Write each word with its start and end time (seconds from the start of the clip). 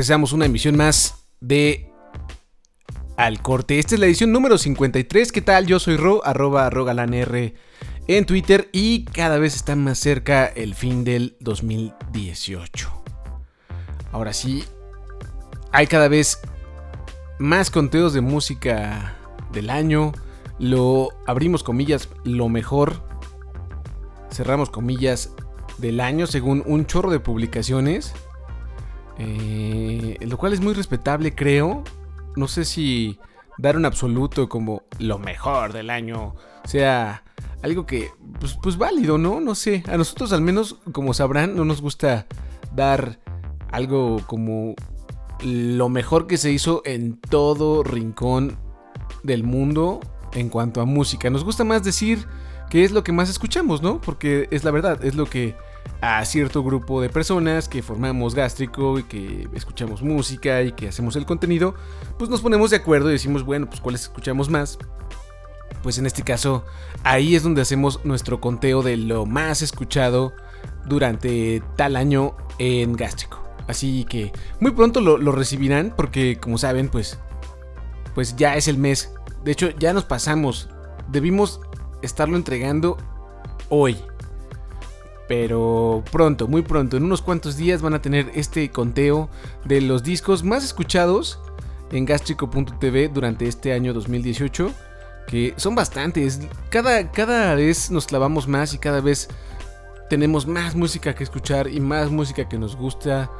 empezamos 0.00 0.32
una 0.32 0.46
emisión 0.46 0.78
más 0.78 1.26
de 1.42 1.92
Al 3.18 3.42
Corte. 3.42 3.78
Esta 3.78 3.96
es 3.96 4.00
la 4.00 4.06
edición 4.06 4.32
número 4.32 4.56
53. 4.56 5.30
¿Qué 5.30 5.42
tal? 5.42 5.66
Yo 5.66 5.78
soy 5.78 5.98
Ro, 5.98 6.24
arroba 6.24 6.70
rogalanr 6.70 7.52
en 8.08 8.24
Twitter 8.24 8.70
y 8.72 9.04
cada 9.04 9.36
vez 9.36 9.54
está 9.54 9.76
más 9.76 9.98
cerca 9.98 10.46
el 10.46 10.74
fin 10.74 11.04
del 11.04 11.36
2018. 11.40 12.90
Ahora 14.10 14.32
sí, 14.32 14.64
hay 15.70 15.86
cada 15.86 16.08
vez 16.08 16.40
más 17.38 17.70
conteos 17.70 18.14
de 18.14 18.22
música 18.22 19.18
del 19.52 19.68
año. 19.68 20.12
Lo 20.58 21.10
abrimos 21.26 21.62
comillas, 21.62 22.08
lo 22.24 22.48
mejor. 22.48 23.02
Cerramos 24.32 24.70
comillas 24.70 25.34
del 25.76 26.00
año 26.00 26.26
según 26.26 26.62
un 26.64 26.86
chorro 26.86 27.10
de 27.10 27.20
publicaciones. 27.20 28.14
Eh, 29.22 30.16
lo 30.20 30.38
cual 30.38 30.54
es 30.54 30.60
muy 30.60 30.72
respetable, 30.72 31.34
creo. 31.34 31.84
No 32.36 32.48
sé 32.48 32.64
si 32.64 33.18
dar 33.58 33.76
un 33.76 33.84
absoluto 33.84 34.48
como 34.48 34.82
lo 34.98 35.18
mejor 35.18 35.74
del 35.74 35.90
año 35.90 36.34
sea 36.64 37.22
algo 37.62 37.84
que, 37.84 38.10
pues, 38.38 38.56
pues, 38.62 38.78
válido, 38.78 39.18
¿no? 39.18 39.40
No 39.40 39.54
sé. 39.54 39.82
A 39.88 39.98
nosotros 39.98 40.32
al 40.32 40.40
menos, 40.40 40.76
como 40.92 41.12
sabrán, 41.12 41.54
no 41.54 41.66
nos 41.66 41.82
gusta 41.82 42.26
dar 42.74 43.18
algo 43.70 44.22
como 44.26 44.74
lo 45.42 45.88
mejor 45.90 46.26
que 46.26 46.38
se 46.38 46.50
hizo 46.50 46.82
en 46.86 47.18
todo 47.18 47.82
rincón 47.82 48.56
del 49.22 49.44
mundo 49.44 50.00
en 50.32 50.48
cuanto 50.48 50.80
a 50.80 50.86
música. 50.86 51.28
Nos 51.28 51.44
gusta 51.44 51.64
más 51.64 51.82
decir 51.82 52.26
que 52.70 52.84
es 52.84 52.92
lo 52.92 53.04
que 53.04 53.12
más 53.12 53.28
escuchamos, 53.28 53.82
¿no? 53.82 54.00
Porque 54.00 54.48
es 54.50 54.64
la 54.64 54.70
verdad, 54.70 55.04
es 55.04 55.14
lo 55.14 55.26
que 55.26 55.54
a 56.00 56.24
cierto 56.24 56.62
grupo 56.62 57.00
de 57.00 57.10
personas 57.10 57.68
que 57.68 57.82
formamos 57.82 58.34
gástrico 58.34 58.98
y 58.98 59.02
que 59.02 59.48
escuchamos 59.54 60.02
música 60.02 60.62
y 60.62 60.72
que 60.72 60.88
hacemos 60.88 61.16
el 61.16 61.26
contenido, 61.26 61.74
pues 62.18 62.30
nos 62.30 62.40
ponemos 62.40 62.70
de 62.70 62.76
acuerdo 62.76 63.10
y 63.10 63.12
decimos, 63.12 63.44
bueno, 63.44 63.66
pues 63.66 63.80
cuáles 63.80 64.02
escuchamos 64.02 64.48
más. 64.48 64.78
Pues 65.82 65.98
en 65.98 66.06
este 66.06 66.22
caso, 66.22 66.64
ahí 67.04 67.34
es 67.34 67.42
donde 67.42 67.62
hacemos 67.62 68.04
nuestro 68.04 68.40
conteo 68.40 68.82
de 68.82 68.96
lo 68.96 69.26
más 69.26 69.62
escuchado 69.62 70.34
durante 70.86 71.62
tal 71.76 71.96
año 71.96 72.36
en 72.58 72.94
gástrico. 72.94 73.42
Así 73.66 74.04
que 74.04 74.32
muy 74.58 74.72
pronto 74.72 75.00
lo, 75.00 75.32
recibirán 75.32 75.94
porque 75.96 76.38
como 76.40 76.58
saben, 76.58 76.88
pues, 76.88 77.18
pues 78.14 78.36
ya 78.36 78.56
es 78.56 78.68
el 78.68 78.78
mes. 78.78 79.12
De 79.44 79.52
hecho, 79.52 79.70
ya 79.70 79.92
nos 79.92 80.04
pasamos. 80.04 80.68
Debimos 81.08 81.60
estarlo 82.02 82.36
entregando 82.36 82.98
hoy 83.68 83.96
pero 85.30 86.02
pronto, 86.10 86.48
muy 86.48 86.62
pronto, 86.62 86.96
en 86.96 87.04
unos 87.04 87.22
cuantos 87.22 87.56
días 87.56 87.82
van 87.82 87.94
a 87.94 88.02
tener 88.02 88.32
este 88.34 88.68
conteo 88.68 89.30
de 89.64 89.80
los 89.80 90.02
discos 90.02 90.42
más 90.42 90.64
escuchados 90.64 91.38
en 91.92 92.04
gastrico.tv 92.04 93.10
durante 93.10 93.46
este 93.46 93.72
año 93.72 93.94
2018, 93.94 94.72
que 95.28 95.54
son 95.56 95.76
bastantes. 95.76 96.40
Cada, 96.68 97.12
cada 97.12 97.54
vez 97.54 97.92
nos 97.92 98.08
clavamos 98.08 98.48
más 98.48 98.74
y 98.74 98.78
cada 98.78 99.00
vez 99.00 99.28
tenemos 100.08 100.48
más 100.48 100.74
música 100.74 101.14
que 101.14 101.22
escuchar 101.22 101.68
y 101.68 101.78
más 101.78 102.10
música 102.10 102.48
que 102.48 102.58
nos 102.58 102.74
gusta. 102.74 103.30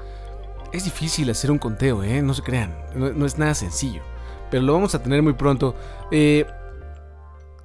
Es 0.72 0.84
difícil 0.84 1.28
hacer 1.28 1.50
un 1.50 1.58
conteo, 1.58 2.04
¿eh? 2.04 2.22
no 2.22 2.34
se 2.34 2.42
crean, 2.42 2.72
no, 2.94 3.26
es 3.26 3.36
nada 3.36 3.54
sencillo, 3.54 4.02
pero 4.48 4.62
lo 4.62 4.74
vamos 4.74 4.94
a 4.94 5.02
tener 5.02 5.24
muy 5.24 5.32
pronto. 5.32 5.74
Eh, 6.12 6.46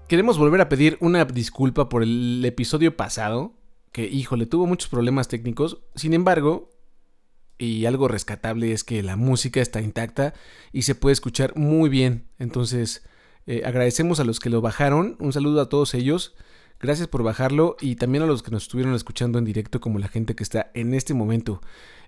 queremos 0.08 0.40
volver 0.40 0.62
a 0.62 0.68
pedir 0.68 0.97
una 1.00 1.25
disculpa 1.25 1.90
por 1.90 2.02
el 2.02 2.44
episodio 2.44 2.97
pasado 2.97 3.53
que, 3.96 4.04
híjole, 4.04 4.46
tuvo 4.46 4.68
muchos 4.68 4.90
problemas 4.90 5.30
técnicos. 5.30 5.78
Sin 5.96 6.14
embargo, 6.14 6.70
y 7.58 7.86
algo 7.86 8.10
rescatable 8.10 8.74
es 8.74 8.84
que 8.84 9.02
la 9.02 9.16
música 9.16 9.62
está 9.62 9.80
intacta 9.80 10.34
y 10.74 10.82
se 10.82 10.96
puede 10.96 11.14
escuchar 11.14 11.56
muy 11.56 11.88
bien. 11.88 12.28
Entonces, 12.38 13.06
eh, 13.48 13.62
agradecemos 13.64 14.20
a 14.20 14.26
los 14.26 14.42
que 14.42 14.50
lo 14.50 14.60
bajaron. 14.60 15.16
Un 15.22 15.32
saludo 15.32 15.62
a 15.62 15.70
todos 15.70 15.94
ellos. 15.94 16.36
Gracias 16.78 17.08
por 17.08 17.24
bajarlo 17.24 17.78
y 17.80 17.96
también 17.96 18.26
a 18.26 18.28
los 18.28 18.44
que 18.44 18.52
nos 18.52 18.64
estuvieron 18.64 18.94
escuchando 18.96 19.40
en 19.40 19.46
directo 19.46 19.80
como 19.80 19.98
la 19.98 20.10
gente 20.10 20.36
que 20.36 20.44
está 20.44 20.72
en 20.74 20.94
este 20.94 21.14
momento. 21.14 21.62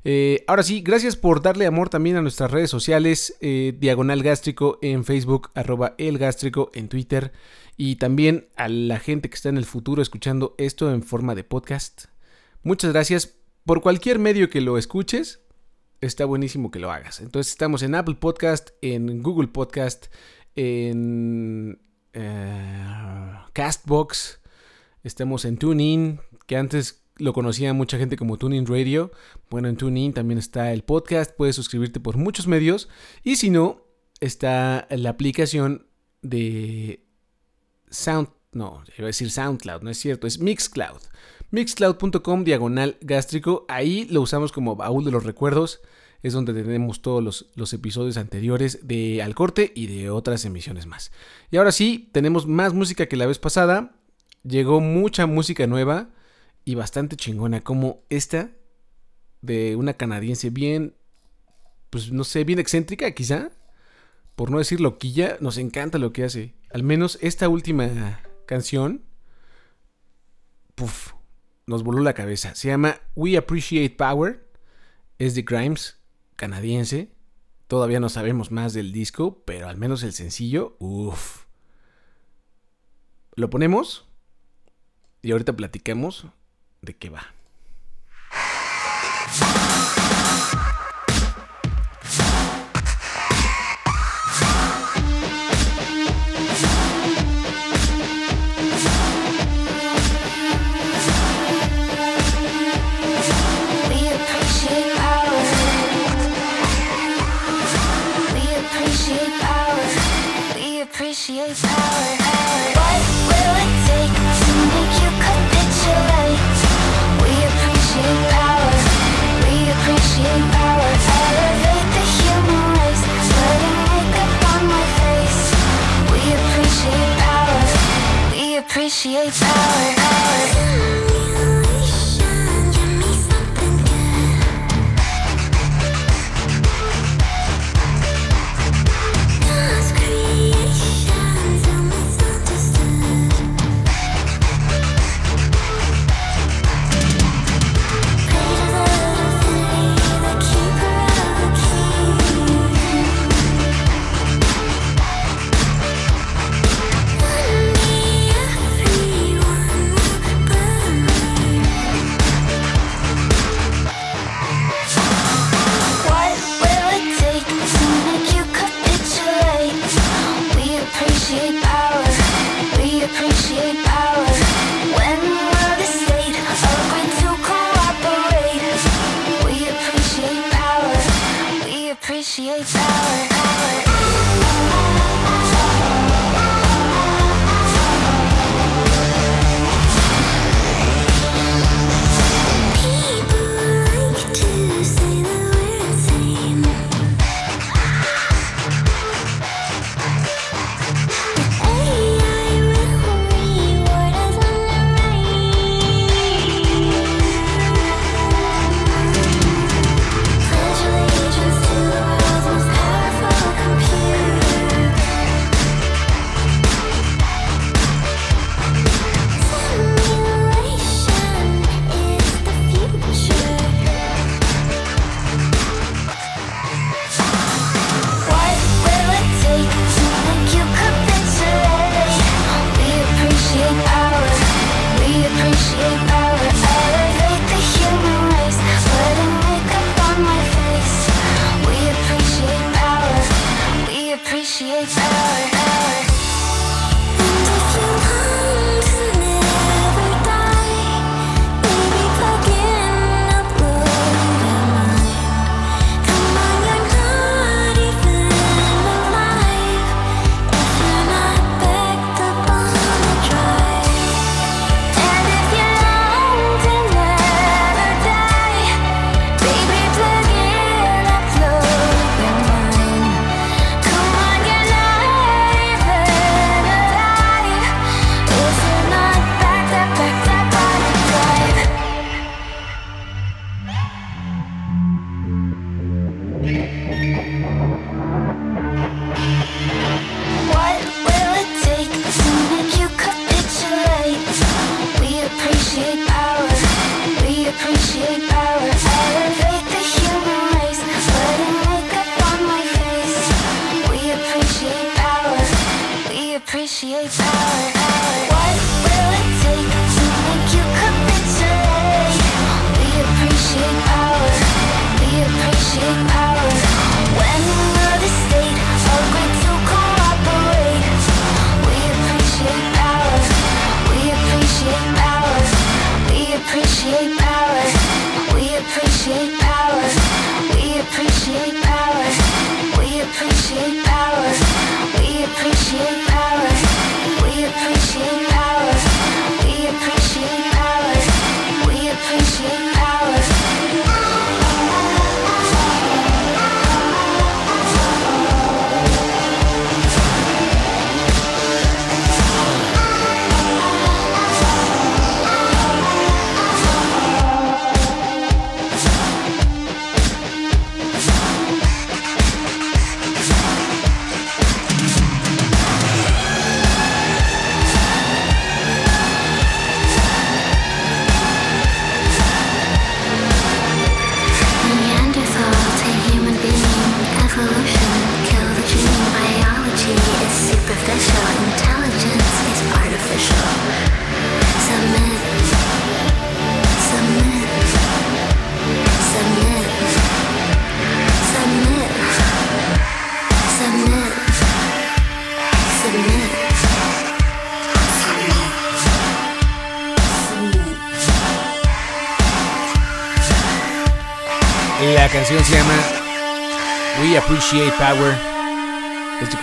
Eh, 0.03 0.43
ahora 0.45 0.63
sí, 0.63 0.81
gracias 0.81 1.15
por 1.15 1.41
darle 1.41 1.67
amor 1.67 1.87
también 1.87 2.17
a 2.17 2.21
nuestras 2.21 2.51
redes 2.51 2.69
sociales, 2.69 3.37
eh, 3.39 3.73
Diagonal 3.79 4.23
Gástrico 4.23 4.77
en 4.81 5.05
Facebook, 5.05 5.51
arroba 5.55 5.95
El 5.97 6.17
Gástrico 6.17 6.69
en 6.73 6.89
Twitter 6.89 7.31
y 7.77 7.97
también 7.97 8.49
a 8.55 8.67
la 8.67 8.99
gente 8.99 9.29
que 9.29 9.35
está 9.35 9.49
en 9.49 9.57
el 9.57 9.65
futuro 9.65 10.01
escuchando 10.01 10.55
esto 10.57 10.91
en 10.91 11.03
forma 11.03 11.35
de 11.35 11.43
podcast. 11.43 12.05
Muchas 12.63 12.91
gracias 12.91 13.35
por 13.65 13.81
cualquier 13.81 14.17
medio 14.17 14.49
que 14.49 14.61
lo 14.61 14.79
escuches. 14.79 15.41
Está 16.01 16.25
buenísimo 16.25 16.71
que 16.71 16.79
lo 16.79 16.91
hagas. 16.91 17.21
Entonces 17.21 17.51
estamos 17.51 17.83
en 17.83 17.93
Apple 17.93 18.15
Podcast, 18.15 18.71
en 18.81 19.21
Google 19.21 19.47
Podcast, 19.47 20.07
en 20.55 21.79
eh, 22.13 22.85
Castbox, 23.53 24.41
estamos 25.03 25.45
en 25.45 25.57
TuneIn, 25.57 26.19
que 26.47 26.57
antes 26.57 27.03
lo 27.17 27.33
conocía 27.33 27.73
mucha 27.73 27.99
gente 27.99 28.17
como 28.17 28.37
TuneIn 28.37 28.65
Radio. 28.65 29.11
Bueno, 29.51 29.67
en 29.67 29.77
TuneIn 29.77 30.13
también 30.13 30.39
está 30.39 30.73
el 30.73 30.83
podcast, 30.83 31.35
puedes 31.35 31.55
suscribirte 31.55 31.99
por 31.99 32.17
muchos 32.17 32.47
medios. 32.47 32.89
Y 33.23 33.35
si 33.35 33.51
no, 33.51 33.83
está 34.19 34.87
la 34.89 35.09
aplicación 35.11 35.87
de 36.23 37.06
Sound, 37.89 38.29
no, 38.51 38.83
iba 38.97 39.05
a 39.05 39.07
decir 39.07 39.31
SoundCloud, 39.31 39.81
no 39.81 39.89
es 39.89 39.97
cierto, 39.97 40.27
es 40.27 40.39
Mixcloud. 40.39 41.01
Mixcloud.com 41.51 42.43
diagonal 42.43 42.97
gástrico, 43.01 43.65
ahí 43.69 44.05
lo 44.09 44.21
usamos 44.21 44.51
como 44.51 44.75
baúl 44.75 45.05
de 45.05 45.11
los 45.11 45.23
recuerdos, 45.23 45.81
es 46.23 46.33
donde 46.33 46.53
tenemos 46.53 47.01
todos 47.01 47.23
los, 47.23 47.51
los, 47.55 47.71
episodios 47.73 48.17
anteriores 48.17 48.87
de 48.87 49.21
Al 49.21 49.35
Corte 49.35 49.71
y 49.75 49.87
de 49.87 50.09
otras 50.09 50.43
emisiones 50.45 50.85
más. 50.87 51.11
Y 51.51 51.57
ahora 51.57 51.71
sí, 51.71 52.09
tenemos 52.11 52.47
más 52.47 52.73
música 52.73 53.05
que 53.05 53.15
la 53.15 53.27
vez 53.27 53.39
pasada, 53.39 53.95
llegó 54.43 54.81
mucha 54.81 55.25
música 55.25 55.67
nueva 55.67 56.09
y 56.65 56.75
bastante 56.75 57.15
chingona, 57.15 57.61
como 57.61 58.01
esta 58.09 58.51
de 59.41 59.75
una 59.75 59.93
canadiense 59.93 60.49
bien, 60.49 60.95
pues 61.89 62.11
no 62.11 62.23
sé, 62.23 62.43
bien 62.43 62.59
excéntrica 62.59 63.09
quizá, 63.11 63.51
por 64.35 64.51
no 64.51 64.57
decir 64.57 64.81
loquilla, 64.81 65.37
nos 65.39 65.57
encanta 65.57 65.97
lo 65.97 66.13
que 66.13 66.23
hace. 66.23 66.53
Al 66.77 66.83
menos 66.83 67.17
esta 67.23 67.49
última 67.49 68.21
canción, 68.45 69.03
puff, 70.75 71.13
nos 71.65 71.81
voló 71.81 72.03
la 72.03 72.13
cabeza. 72.13 72.53
Se 72.53 72.67
llama 72.67 73.01
We 73.15 73.35
Appreciate 73.35 73.95
Power. 73.95 74.47
Es 75.17 75.33
de 75.33 75.41
Grimes, 75.41 75.99
canadiense. 76.35 77.15
Todavía 77.65 77.99
no 77.99 78.09
sabemos 78.09 78.51
más 78.51 78.73
del 78.73 78.91
disco, 78.91 79.41
pero 79.43 79.67
al 79.67 79.77
menos 79.77 80.03
el 80.03 80.13
sencillo, 80.13 80.75
uff. 80.77 81.45
Lo 83.33 83.49
ponemos 83.49 84.07
y 85.23 85.31
ahorita 85.31 85.53
platicamos 85.53 86.27
de 86.83 86.95
qué 86.95 87.09
va. 87.09 87.33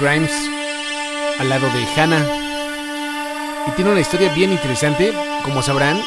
Grimes 0.04 0.32
al 1.38 1.48
lado 1.48 1.66
de 1.72 1.86
Hannah. 1.96 3.66
Y 3.68 3.70
tiene 3.74 3.90
una 3.90 4.00
historia 4.02 4.34
bien 4.34 4.52
interesante. 4.52 5.14
Como 5.42 5.62
sabrán, 5.62 5.98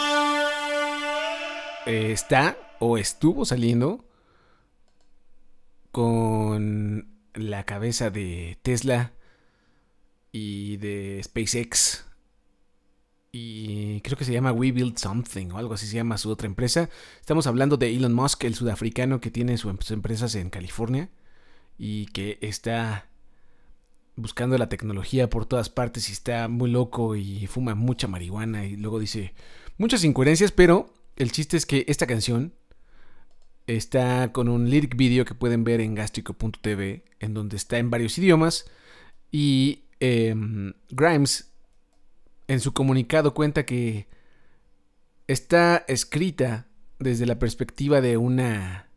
eh, 1.88 2.12
está 2.12 2.58
o 2.78 3.00
estuvo 3.00 3.44
saliendo 3.44 4.06
con 5.92 7.08
la 7.34 7.64
cabeza 7.64 8.12
de 8.12 8.60
Tesla 8.62 9.14
y 10.32 10.78
de 10.78 11.20
SpaceX. 11.24 12.06
Y 13.32 14.02
creo 14.02 14.16
que 14.16 14.26
se 14.26 14.34
llama 14.34 14.52
We 14.52 14.74
Build 14.74 15.00
Something 15.00 15.50
o 15.54 15.58
algo 15.58 15.74
así 15.74 15.88
se 15.88 15.96
llama 15.96 16.20
su 16.20 16.30
otra 16.30 16.46
empresa. 16.46 16.88
Estamos 17.20 17.48
hablando 17.48 17.78
de 17.78 17.96
Elon 17.96 18.14
Musk, 18.14 18.44
el 18.44 18.54
sudafricano 18.54 19.20
que 19.22 19.32
tiene 19.32 19.54
em-, 19.54 19.58
sus 19.58 19.90
empresas 19.90 20.36
en 20.36 20.52
California 20.52 21.10
y 21.80 22.06
que 22.08 22.38
está 22.42 23.07
buscando 24.18 24.58
la 24.58 24.68
tecnología 24.68 25.30
por 25.30 25.46
todas 25.46 25.70
partes 25.70 26.10
y 26.10 26.12
está 26.12 26.48
muy 26.48 26.70
loco 26.70 27.16
y 27.16 27.48
fuma 27.48 27.76
mucha 27.76 28.08
marihuana 28.08 28.66
y 28.66 28.76
luego 28.76 29.00
dice 29.00 29.34
muchas 29.78 30.04
incoherencias, 30.04 30.52
pero 30.52 30.92
el 31.16 31.32
chiste 31.32 31.56
es 31.56 31.66
que 31.66 31.86
esta 31.88 32.08
canción 32.08 32.54
está 33.68 34.32
con 34.34 34.50
un 34.50 34.70
lyric 34.70 34.98
video 34.98 35.24
que 35.24 35.36
pueden 35.36 35.64
ver 35.64 35.82
en 35.82 35.94
gastrico.tv, 35.94 37.06
en 37.20 37.34
donde 37.34 37.58
está 37.58 37.78
en 37.78 37.90
varios 37.90 38.18
idiomas. 38.18 38.66
Y 39.32 39.84
em, 40.00 40.74
Grimes, 40.90 41.52
en 42.48 42.60
su 42.60 42.74
comunicado, 42.74 43.34
cuenta 43.34 43.66
que 43.66 44.08
está 45.28 45.84
escrita 45.88 46.68
desde 46.98 47.26
la 47.26 47.40
perspectiva 47.40 48.02
de 48.02 48.18
una. 48.18 48.90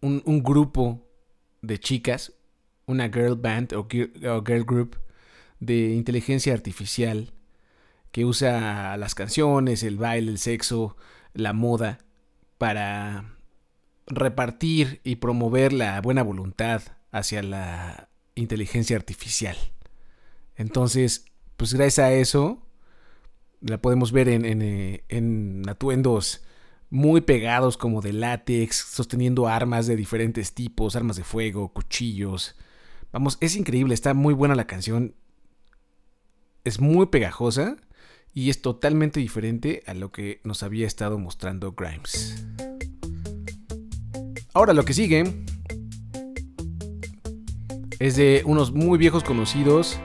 un 0.00 0.42
grupo 0.42 1.06
de 1.60 1.78
chicas 1.78 2.32
una 2.90 3.08
girl 3.08 3.36
band 3.36 3.72
o 3.72 3.86
girl 3.88 4.64
group 4.64 4.98
de 5.60 5.94
inteligencia 5.94 6.52
artificial 6.52 7.32
que 8.12 8.24
usa 8.24 8.96
las 8.96 9.14
canciones, 9.14 9.82
el 9.82 9.96
baile, 9.96 10.32
el 10.32 10.38
sexo, 10.38 10.96
la 11.32 11.52
moda 11.52 11.98
para 12.58 13.36
repartir 14.06 15.00
y 15.04 15.16
promover 15.16 15.72
la 15.72 16.00
buena 16.00 16.22
voluntad 16.22 16.82
hacia 17.12 17.42
la 17.42 18.08
inteligencia 18.34 18.96
artificial. 18.96 19.56
Entonces, 20.56 21.26
pues 21.56 21.74
gracias 21.74 22.06
a 22.06 22.12
eso, 22.12 22.66
la 23.60 23.80
podemos 23.80 24.12
ver 24.12 24.28
en, 24.28 24.44
en 24.44 24.62
eh, 24.62 25.70
atuendos 25.70 26.42
muy 26.90 27.20
pegados 27.20 27.76
como 27.76 28.00
de 28.00 28.12
látex, 28.12 28.76
sosteniendo 28.76 29.46
armas 29.46 29.86
de 29.86 29.94
diferentes 29.94 30.52
tipos, 30.54 30.96
armas 30.96 31.16
de 31.16 31.24
fuego, 31.24 31.72
cuchillos, 31.72 32.56
Vamos, 33.12 33.38
es 33.40 33.56
increíble, 33.56 33.94
está 33.94 34.14
muy 34.14 34.34
buena 34.34 34.54
la 34.54 34.66
canción. 34.66 35.14
Es 36.64 36.80
muy 36.80 37.06
pegajosa 37.06 37.76
y 38.32 38.50
es 38.50 38.62
totalmente 38.62 39.18
diferente 39.18 39.82
a 39.86 39.94
lo 39.94 40.12
que 40.12 40.40
nos 40.44 40.62
había 40.62 40.86
estado 40.86 41.18
mostrando 41.18 41.72
Grimes. 41.72 42.44
Ahora 44.54 44.72
lo 44.72 44.84
que 44.84 44.92
sigue 44.92 45.44
es 47.98 48.16
de 48.16 48.42
unos 48.44 48.72
muy 48.72 48.98
viejos 48.98 49.24
conocidos 49.24 49.98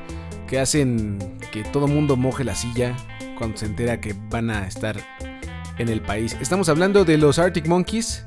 que 0.48 0.60
hacen 0.60 1.38
que 1.52 1.64
todo 1.64 1.88
mundo 1.88 2.16
moje 2.16 2.44
la 2.44 2.56
silla 2.56 2.96
cuando 3.38 3.58
se 3.58 3.66
entera 3.66 4.02
que 4.02 4.16
van 4.30 4.50
a 4.50 4.68
estar 4.68 4.98
en 5.78 5.90
el 5.90 6.02
país. 6.02 6.38
Estamos 6.42 6.70
hablando 6.70 7.06
de 7.06 7.18
los 7.18 7.38
Arctic 7.38 7.68
Monkeys 7.68 8.26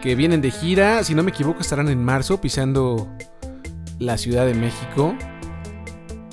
que 0.00 0.14
vienen 0.14 0.40
de 0.40 0.50
gira, 0.50 1.02
si 1.04 1.14
no 1.14 1.22
me 1.22 1.30
equivoco 1.30 1.60
estarán 1.60 1.88
en 1.88 2.02
marzo 2.02 2.40
pisando 2.40 3.10
la 3.98 4.18
Ciudad 4.18 4.46
de 4.46 4.54
México 4.54 5.14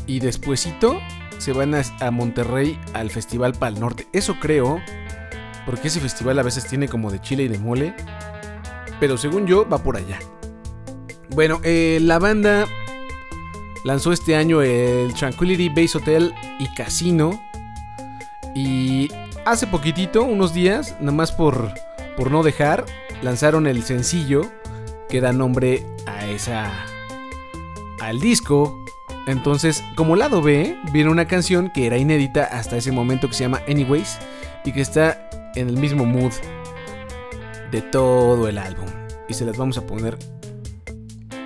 y 0.08 0.20
despuesito 0.20 1.00
se 1.38 1.51
van 1.53 1.75
a, 1.75 2.12
Monterrey 2.12 2.79
al 2.93 3.10
Festival 3.10 3.53
Pal 3.53 3.79
Norte. 3.79 4.08
Eso 4.13 4.38
creo, 4.39 4.82
porque 5.65 5.89
ese 5.89 6.00
festival 6.00 6.39
a 6.39 6.43
veces 6.43 6.65
tiene 6.65 6.88
como 6.88 7.12
de 7.12 7.20
chile 7.20 7.43
y 7.43 7.48
de 7.48 7.58
mole, 7.58 7.96
pero 9.00 9.17
según 9.17 9.46
yo 9.46 9.67
va 9.67 9.77
por 9.77 9.98
allá. 9.98 10.20
Bueno, 11.32 11.60
eh, 11.63 12.00
la 12.01 12.20
banda 12.20 12.65
lanzó 13.84 14.13
este 14.13 14.36
año 14.36 14.62
el 14.62 15.13
Tranquility 15.13 15.70
Base 15.70 15.98
Hotel 15.98 16.34
y 16.60 16.67
Casino 16.74 17.41
y 18.55 19.10
hace 19.46 19.67
poquitito, 19.67 20.24
unos 20.24 20.53
días, 20.53 20.96
nada 21.00 21.12
más 21.12 21.32
por, 21.32 21.74
por 22.15 22.32
no 22.32 22.43
dejar, 22.43 22.86
lanzaron 23.22 23.67
el 23.67 23.84
sencillo 23.84 24.50
que 25.10 25.22
da 25.22 25.34
nombre 25.34 25.86
a 26.05 26.27
esa. 26.27 26.72
Al 28.07 28.19
disco. 28.19 28.86
Entonces, 29.27 29.83
como 29.95 30.15
lado 30.15 30.41
B, 30.41 30.77
viene 30.91 31.10
una 31.10 31.27
canción 31.27 31.72
que 31.72 31.86
era 31.86 31.98
inédita 31.98 32.43
hasta 32.45 32.77
ese 32.77 32.91
momento 32.91 33.27
que 33.27 33.33
se 33.33 33.43
llama 33.43 33.62
Anyways 33.67 34.19
y 34.65 34.72
que 34.72 34.81
está 34.81 35.29
en 35.55 35.69
el 35.69 35.77
mismo 35.77 36.05
mood 36.05 36.33
de 37.72 37.81
todo 37.81 38.48
el 38.48 38.57
álbum. 38.57 38.88
Y 39.29 39.33
se 39.33 39.45
las 39.45 39.57
vamos 39.57 39.77
a 39.77 39.88
poner 39.88 40.17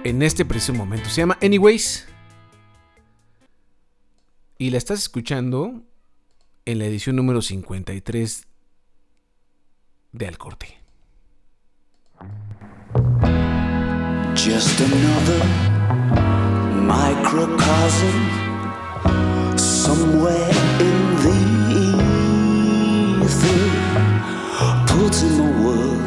en 0.04 0.22
este 0.24 0.46
preciso 0.46 0.74
momento. 0.74 1.10
Se 1.10 1.22
llama 1.22 1.38
Anyways. 1.42 2.08
Y 4.58 4.72
la 4.72 4.80
estás 4.80 5.00
escuchando 5.00 5.84
en 6.66 6.80
la 6.80 6.86
edición 6.86 7.16
número 7.16 7.42
53 7.42 8.48
de 10.14 10.28
Al 10.28 10.38
Corte. 10.38 10.78
Just 14.36 14.80
another 14.80 15.77
microcosm 16.88 18.18
somewhere 19.58 20.56
in 20.80 20.98
the 21.24 21.38
ether, 23.26 23.64
putting 24.88 25.36
the 25.42 25.50
world 25.64 26.06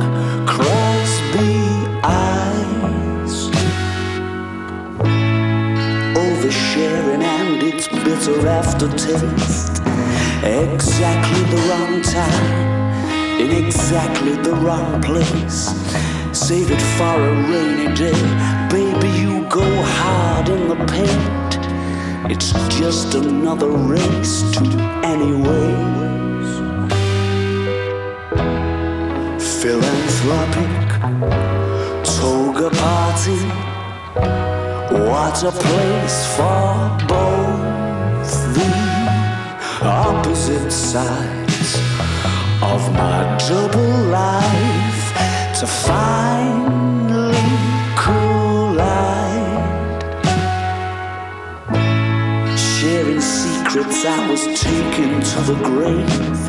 Crosby 0.46 1.54
eyes. 2.02 3.34
Oversharing 6.16 7.22
and 7.22 7.62
its 7.62 7.86
bitter 7.86 8.48
aftertaste. 8.48 9.76
Exactly 10.42 11.42
the 11.52 11.60
wrong 11.68 12.02
time, 12.02 12.79
in 13.40 13.64
exactly 13.64 14.32
the 14.32 14.54
wrong 14.54 15.00
place. 15.00 15.72
Save 16.32 16.70
it 16.70 16.82
for 16.96 17.16
a 17.30 17.34
rainy 17.50 17.94
day, 17.94 18.22
baby. 18.68 19.08
You 19.22 19.48
go 19.48 19.66
hard 19.82 20.48
in 20.50 20.68
the 20.68 20.76
paint. 20.94 21.50
It's 22.30 22.52
just 22.78 23.14
another 23.14 23.70
race 23.70 24.42
to 24.56 24.64
anyways. 25.14 26.50
Philanthropic 29.60 30.72
toga 32.16 32.68
party. 32.82 33.40
What 35.08 35.42
a 35.44 35.52
place 35.52 36.18
for 36.36 36.72
both 37.08 38.34
the 38.54 38.68
opposite 39.82 40.70
sides 40.70 41.39
of 42.74 42.92
my 42.92 43.36
double 43.48 43.94
life 44.10 45.02
to 45.58 45.66
finally 45.66 47.34
collide. 47.96 50.04
Sharing 52.56 53.20
secrets, 53.20 54.04
I 54.04 54.30
was 54.30 54.42
taken 54.60 55.20
to 55.20 55.40
the 55.50 55.56
grave. 55.64 56.40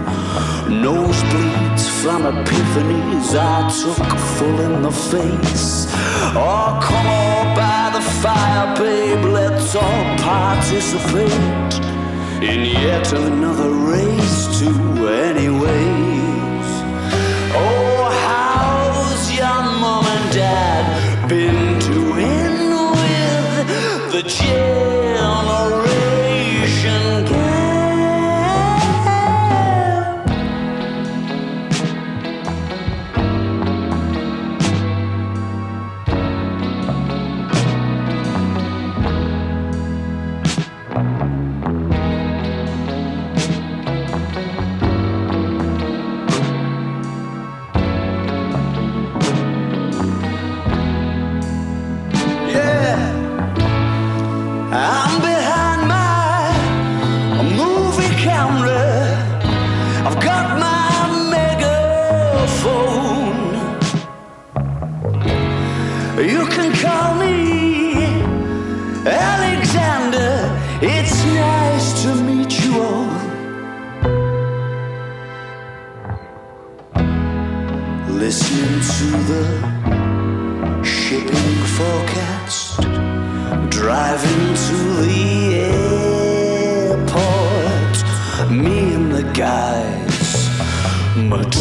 Nosebleeds 0.85 1.85
from 2.01 2.21
epiphanies 2.31 3.33
I 3.35 3.67
took 3.81 4.07
full 4.35 4.59
in 4.61 4.81
the 4.83 4.91
face. 4.91 5.87
Oh, 6.35 6.79
come 6.81 7.07
on 7.07 7.55
by 7.55 7.89
the 7.95 8.01
fire, 8.21 8.75
babe, 8.77 9.25
let's 9.25 9.75
all 9.75 10.05
participate 10.19 11.80
in 12.43 12.65
yet 12.65 13.13
another 13.13 13.69
race 13.69 14.59
to 14.59 14.69
anyways. 15.07 16.67
Oh, 17.53 18.09
how's 18.25 19.31
your 19.31 19.61
mom 19.79 20.05
and 20.05 20.33
dad 20.33 21.29
been 21.29 21.79
doing 21.79 22.71
with 22.97 24.11
the 24.13 24.23
generation 24.23 24.90
guys, 89.33 90.49
Metropolis, 91.15 91.55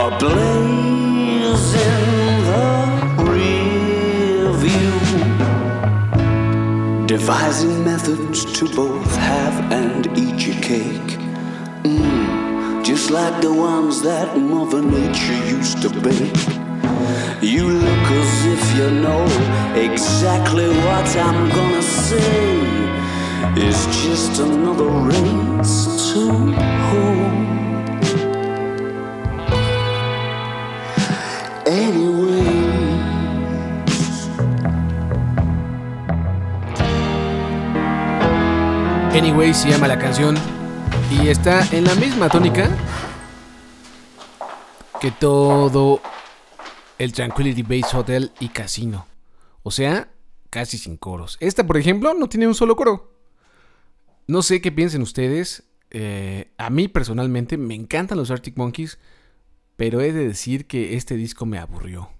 ablaze 0.00 1.74
in 1.74 2.44
the 2.50 2.66
review. 3.32 4.96
Devising 7.06 7.84
methods 7.84 8.44
to 8.58 8.64
both 8.74 9.16
have 9.16 9.72
and 9.72 10.06
eat 10.18 10.46
your 10.46 10.60
cake. 10.60 11.18
Mm, 11.84 12.84
just 12.84 13.10
like 13.10 13.40
the 13.40 13.52
ones 13.52 14.02
that 14.02 14.36
Mother 14.36 14.82
Nature 14.82 15.46
used 15.46 15.80
to 15.82 15.90
bake. 15.90 16.48
You 17.40 17.68
look 17.68 18.10
as 18.10 18.46
if 18.46 18.76
you 18.76 18.90
know 18.90 19.24
exactly 19.76 20.68
what 20.68 21.16
I'm 21.16 21.48
gonna 21.50 21.82
say. 21.82 22.83
Is 23.56 23.86
just 23.86 24.40
another 24.40 24.88
race 25.08 26.12
to. 26.12 26.54
Anyway. 31.66 32.44
Anyway 39.14 39.54
se 39.54 39.70
llama 39.70 39.88
la 39.88 39.98
canción 39.98 40.36
y 41.10 41.28
está 41.28 41.66
en 41.72 41.84
la 41.84 41.94
misma 41.94 42.28
tónica 42.28 42.68
que 45.00 45.10
todo 45.10 46.00
el 46.98 47.12
Tranquility 47.12 47.62
Base 47.62 47.96
Hotel 47.96 48.32
y 48.40 48.48
Casino. 48.48 49.06
O 49.62 49.70
sea, 49.70 50.08
casi 50.50 50.78
sin 50.78 50.96
coros. 50.96 51.36
Esta, 51.40 51.66
por 51.66 51.76
ejemplo, 51.76 52.14
no 52.14 52.28
tiene 52.28 52.46
un 52.46 52.54
solo 52.54 52.76
coro. 52.76 53.13
No 54.26 54.42
sé 54.42 54.60
qué 54.60 54.72
piensen 54.72 55.02
ustedes. 55.02 55.64
eh, 55.90 56.50
a 56.58 56.70
mí 56.70 56.88
personalmente 56.88 57.56
me 57.56 57.74
encantan 57.74 58.18
los 58.18 58.30
Arctic 58.30 58.56
Monkeys, 58.56 58.98
pero 59.76 60.00
he 60.00 60.12
de 60.12 60.26
decir 60.26 60.66
que 60.66 60.96
este 60.96 61.16
disco 61.16 61.46
me 61.46 61.58
aburrió. 61.58 62.10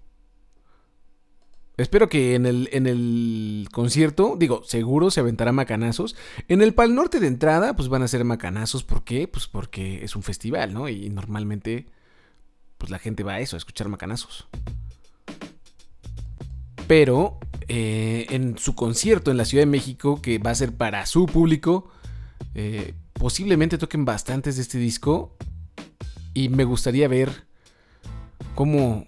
Espero 1.77 2.09
que 2.09 2.37
en 2.37 2.47
el, 2.47 2.69
en 2.73 2.87
el 2.87 3.69
concierto, 3.73 4.37
digo, 4.39 4.63
seguro 4.65 5.11
se 5.11 5.19
aventará 5.19 5.51
macanazos. 5.51 6.15
En 6.47 6.63
el 6.63 6.73
Pal 6.73 6.95
Norte 6.95 7.19
de 7.19 7.27
entrada, 7.27 7.75
pues 7.75 7.89
van 7.89 8.03
a 8.03 8.09
ser 8.09 8.23
macanazos. 8.25 8.85
¿Por 8.85 9.03
qué? 9.03 9.27
Pues 9.27 9.49
porque 9.49 10.05
es 10.05 10.15
un 10.15 10.23
festival, 10.23 10.73
¿no? 10.73 10.89
Y 10.89 11.11
normalmente, 11.11 11.87
pues 12.79 12.93
la 12.93 13.01
gente 13.01 13.25
va 13.25 13.35
a 13.35 13.41
eso, 13.41 13.57
a 13.57 13.59
escuchar 13.59 13.89
macanazos. 13.89 14.47
Pero 16.87 17.41
eh, 17.67 18.27
en 18.31 18.57
su 18.57 18.77
concierto 18.77 19.33
en 19.33 19.37
la 19.37 19.45
Ciudad 19.45 19.63
de 19.63 19.71
México, 19.71 20.23
que 20.23 20.39
va 20.39 20.51
a 20.51 20.55
ser 20.55 20.77
para 20.77 21.07
su 21.07 21.27
público, 21.27 21.91
eh, 22.55 22.95
posiblemente 23.13 23.79
toquen 23.79 24.05
bastantes 24.05 24.57
de 24.57 24.63
este 24.63 24.79
disco. 24.79 25.37
Y 26.33 26.49
me 26.49 26.65
gustaría 26.65 27.07
ver 27.07 27.47
cómo, 28.55 29.07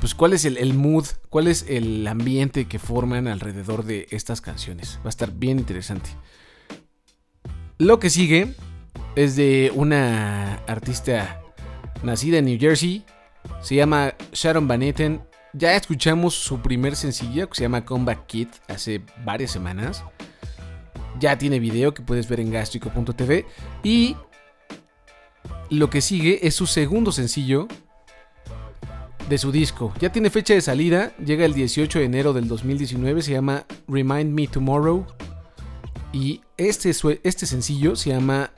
pues 0.00 0.14
cuál 0.14 0.32
es 0.32 0.44
el, 0.44 0.58
el 0.58 0.74
mood, 0.74 1.06
cuál 1.30 1.48
es 1.48 1.64
el 1.68 2.06
ambiente 2.06 2.66
que 2.66 2.78
forman 2.78 3.28
alrededor 3.28 3.84
de 3.84 4.06
estas 4.10 4.40
canciones. 4.40 4.98
Va 5.02 5.06
a 5.06 5.08
estar 5.08 5.32
bien 5.32 5.58
interesante. 5.58 6.10
Lo 7.78 7.98
que 7.98 8.10
sigue 8.10 8.54
es 9.16 9.36
de 9.36 9.72
una 9.74 10.54
artista 10.66 11.42
nacida 12.02 12.38
en 12.38 12.46
New 12.46 12.58
Jersey. 12.58 13.04
Se 13.60 13.74
llama 13.74 14.14
Sharon 14.32 14.68
Van 14.68 14.82
Etten. 14.82 15.22
Ya 15.52 15.74
escuchamos 15.74 16.34
su 16.34 16.60
primer 16.60 16.96
sencillo 16.96 17.48
que 17.48 17.56
se 17.56 17.62
llama 17.62 17.84
Comeback 17.84 18.26
Kid 18.26 18.48
hace 18.68 19.02
varias 19.24 19.50
semanas. 19.50 20.04
Ya 21.18 21.38
tiene 21.38 21.58
video 21.58 21.94
que 21.94 22.02
puedes 22.02 22.28
ver 22.28 22.40
en 22.40 22.50
gastrico.tv. 22.50 23.46
Y 23.82 24.16
lo 25.70 25.90
que 25.90 26.00
sigue 26.00 26.46
es 26.46 26.54
su 26.54 26.66
segundo 26.66 27.12
sencillo 27.12 27.68
de 29.28 29.38
su 29.38 29.50
disco. 29.52 29.92
Ya 30.00 30.12
tiene 30.12 30.30
fecha 30.30 30.54
de 30.54 30.60
salida, 30.60 31.14
llega 31.16 31.44
el 31.44 31.54
18 31.54 31.98
de 31.98 32.04
enero 32.04 32.32
del 32.32 32.48
2019, 32.48 33.22
se 33.22 33.32
llama 33.32 33.66
Remind 33.88 34.32
Me 34.32 34.46
Tomorrow. 34.46 35.06
Y 36.12 36.40
este, 36.56 36.90
este 37.24 37.46
sencillo 37.46 37.96
se 37.96 38.10
llama 38.10 38.52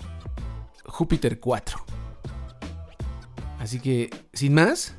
Júpiter 0.84 1.40
4. 1.40 1.84
Así 3.58 3.80
que, 3.80 4.10
sin 4.32 4.54
más, 4.54 4.94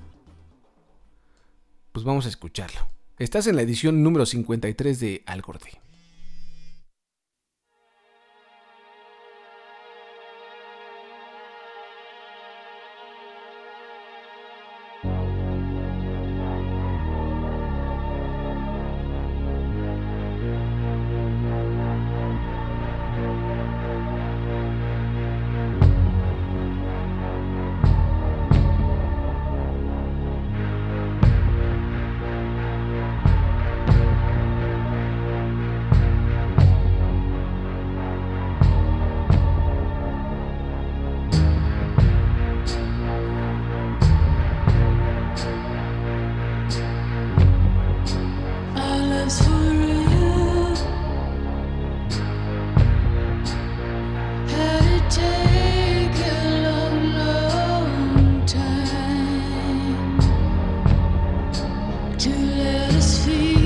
pues 1.92 2.04
vamos 2.04 2.26
a 2.26 2.30
escucharlo. 2.30 2.90
Estás 3.18 3.48
en 3.48 3.56
la 3.56 3.62
edición 3.62 4.04
número 4.04 4.26
53 4.26 5.00
de 5.00 5.24
Al 5.26 5.42
see 63.20 63.59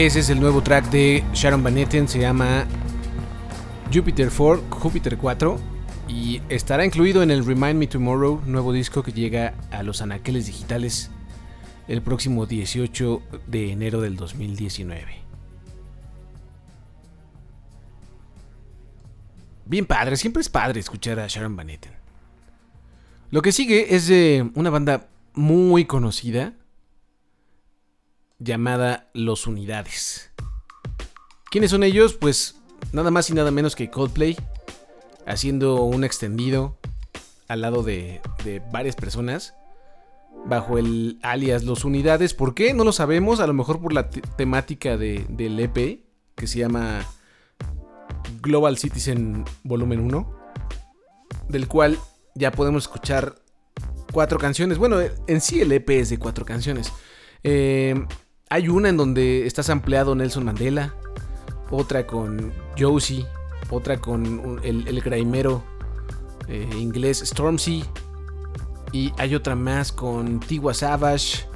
Ese 0.00 0.20
es 0.20 0.30
el 0.30 0.40
nuevo 0.40 0.62
track 0.62 0.88
de 0.88 1.22
Sharon 1.34 1.62
Van 1.62 1.76
Etten, 1.76 2.08
se 2.08 2.18
llama 2.18 2.64
Jupiter 3.92 4.30
4, 4.34 4.64
Jupiter 4.70 5.18
4 5.18 5.60
y 6.08 6.40
estará 6.48 6.86
incluido 6.86 7.22
en 7.22 7.30
el 7.30 7.44
Remind 7.44 7.78
Me 7.78 7.86
Tomorrow, 7.86 8.40
nuevo 8.46 8.72
disco 8.72 9.02
que 9.02 9.12
llega 9.12 9.52
a 9.70 9.82
los 9.82 10.00
anaqueles 10.00 10.46
digitales 10.46 11.10
el 11.86 12.00
próximo 12.00 12.46
18 12.46 13.22
de 13.46 13.72
enero 13.72 14.00
del 14.00 14.16
2019. 14.16 15.04
Bien 19.66 19.84
padre, 19.84 20.16
siempre 20.16 20.40
es 20.40 20.48
padre 20.48 20.80
escuchar 20.80 21.20
a 21.20 21.26
Sharon 21.26 21.56
Van 21.56 21.68
Etten. 21.68 21.92
Lo 23.30 23.42
que 23.42 23.52
sigue 23.52 23.94
es 23.94 24.08
de 24.08 24.50
una 24.54 24.70
banda 24.70 25.08
muy 25.34 25.84
conocida 25.84 26.54
llamada 28.40 29.08
Los 29.14 29.46
Unidades. 29.46 30.30
¿Quiénes 31.50 31.70
son 31.70 31.82
ellos? 31.84 32.14
Pues 32.14 32.56
nada 32.92 33.10
más 33.12 33.30
y 33.30 33.34
nada 33.34 33.50
menos 33.50 33.76
que 33.76 33.90
Coldplay, 33.90 34.36
haciendo 35.26 35.82
un 35.82 36.02
extendido 36.04 36.76
al 37.48 37.60
lado 37.60 37.82
de, 37.82 38.20
de 38.44 38.60
varias 38.72 38.96
personas, 38.96 39.54
bajo 40.46 40.78
el 40.78 41.18
alias 41.22 41.64
Los 41.64 41.84
Unidades. 41.84 42.34
¿Por 42.34 42.54
qué? 42.54 42.72
No 42.72 42.84
lo 42.84 42.92
sabemos, 42.92 43.40
a 43.40 43.46
lo 43.46 43.52
mejor 43.54 43.80
por 43.80 43.92
la 43.92 44.10
te- 44.10 44.22
temática 44.22 44.96
de- 44.96 45.26
del 45.28 45.58
EP, 45.60 46.04
que 46.34 46.46
se 46.46 46.58
llama 46.58 47.04
Global 48.40 48.78
Citizen 48.78 49.44
Volumen 49.64 50.00
1, 50.00 50.32
del 51.48 51.68
cual 51.68 51.98
ya 52.34 52.52
podemos 52.52 52.84
escuchar 52.84 53.34
cuatro 54.12 54.38
canciones. 54.38 54.78
Bueno, 54.78 54.98
en 55.26 55.40
sí 55.40 55.60
el 55.60 55.72
EP 55.72 55.90
es 55.90 56.10
de 56.10 56.18
cuatro 56.18 56.44
canciones. 56.46 56.92
Eh, 57.42 57.94
hay 58.50 58.68
una 58.68 58.88
en 58.88 58.96
donde 58.96 59.46
está 59.46 59.62
sampleado 59.62 60.14
Nelson 60.16 60.44
Mandela, 60.44 60.92
otra 61.70 62.04
con 62.04 62.52
Josie, 62.76 63.24
otra 63.70 64.00
con 64.00 64.60
el, 64.64 64.88
el 64.88 64.98
eh, 66.48 66.68
inglés 66.76 67.22
Stormzy, 67.24 67.84
y 68.92 69.12
hay 69.18 69.36
otra 69.36 69.54
más 69.54 69.92
con 69.92 70.40
Tiwa 70.40 70.74
Savage, 70.74 71.46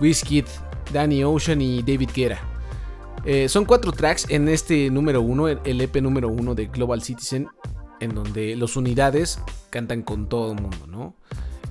Wizkid, 0.00 0.46
Danny 0.90 1.22
Ocean 1.22 1.60
y 1.60 1.82
David 1.82 2.10
Guerra. 2.14 2.38
Eh, 3.26 3.46
son 3.50 3.66
cuatro 3.66 3.92
tracks 3.92 4.24
en 4.30 4.48
este 4.48 4.88
número 4.88 5.20
uno, 5.20 5.48
el 5.48 5.80
EP 5.82 5.96
número 5.96 6.28
uno 6.28 6.54
de 6.54 6.66
Global 6.66 7.02
Citizen, 7.02 7.48
en 8.00 8.14
donde 8.14 8.56
los 8.56 8.74
unidades 8.74 9.38
cantan 9.68 10.00
con 10.00 10.30
todo 10.30 10.52
el 10.52 10.62
mundo, 10.62 10.86
¿no? 10.86 11.14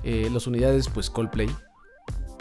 Eh, 0.04 0.28
los 0.30 0.46
unidades, 0.46 0.88
pues 0.88 1.10
Coldplay. 1.10 1.48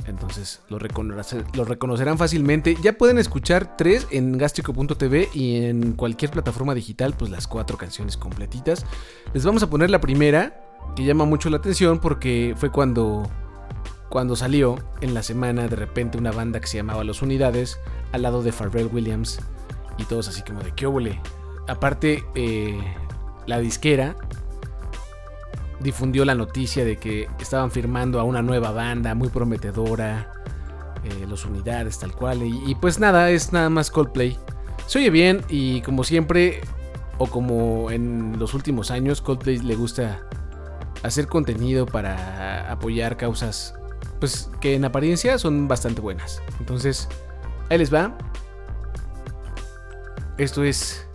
Entonces 0.07 0.61
lo, 0.69 0.79
reconocer- 0.79 1.45
lo 1.55 1.65
reconocerán 1.65 2.17
fácilmente. 2.17 2.75
Ya 2.81 2.93
pueden 2.93 3.17
escuchar 3.17 3.75
tres 3.77 4.07
en 4.09 4.37
gastrico.tv 4.37 5.29
y 5.33 5.65
en 5.65 5.93
cualquier 5.93 6.31
plataforma 6.31 6.73
digital, 6.73 7.13
pues 7.17 7.29
las 7.29 7.45
cuatro 7.47 7.77
canciones 7.77 8.17
completitas. 8.17 8.85
Les 9.33 9.45
vamos 9.45 9.61
a 9.63 9.69
poner 9.69 9.89
la 9.89 9.99
primera, 10.01 10.61
que 10.95 11.03
llama 11.03 11.25
mucho 11.25 11.49
la 11.49 11.57
atención 11.57 11.99
porque 11.99 12.55
fue 12.57 12.71
cuando, 12.71 13.29
cuando 14.09 14.35
salió 14.37 14.77
en 15.01 15.13
la 15.13 15.23
semana 15.23 15.67
de 15.67 15.75
repente 15.75 16.17
una 16.17 16.31
banda 16.31 16.61
que 16.61 16.67
se 16.67 16.77
llamaba 16.77 17.03
Los 17.03 17.21
Unidades 17.21 17.77
al 18.13 18.21
lado 18.21 18.41
de 18.41 18.53
Pharrell 18.53 18.89
Williams 18.91 19.39
y 19.97 20.05
todos 20.05 20.29
así 20.29 20.41
como 20.41 20.61
de 20.61 20.71
qué 20.73 20.85
óvole. 20.85 21.19
Aparte, 21.67 22.23
eh, 22.35 22.79
la 23.45 23.59
disquera 23.59 24.15
difundió 25.79 26.25
la 26.25 26.35
noticia 26.35 26.83
de 26.83 26.97
que 26.97 27.27
estaban 27.39 27.71
firmando 27.71 28.19
a 28.19 28.23
una 28.23 28.41
nueva 28.41 28.71
banda 28.71 29.13
muy 29.15 29.29
prometedora, 29.29 30.31
eh, 31.03 31.25
los 31.27 31.45
unidades 31.45 31.99
tal 31.99 32.13
cual, 32.13 32.43
y, 32.43 32.61
y 32.65 32.75
pues 32.75 32.99
nada, 32.99 33.29
es 33.29 33.53
nada 33.53 33.69
más 33.69 33.91
Coldplay. 33.91 34.37
Se 34.87 34.99
oye 34.99 35.09
bien 35.09 35.41
y 35.49 35.81
como 35.81 36.03
siempre, 36.03 36.61
o 37.17 37.27
como 37.27 37.91
en 37.91 38.39
los 38.39 38.53
últimos 38.53 38.91
años, 38.91 39.21
Coldplay 39.21 39.59
le 39.59 39.75
gusta 39.75 40.21
hacer 41.03 41.27
contenido 41.27 41.85
para 41.85 42.71
apoyar 42.71 43.17
causas, 43.17 43.75
pues 44.19 44.49
que 44.61 44.75
en 44.75 44.85
apariencia 44.85 45.37
son 45.37 45.67
bastante 45.67 46.01
buenas. 46.01 46.41
Entonces, 46.59 47.07
ahí 47.69 47.77
les 47.77 47.93
va. 47.93 48.17
Esto 50.37 50.63
es 50.63 51.07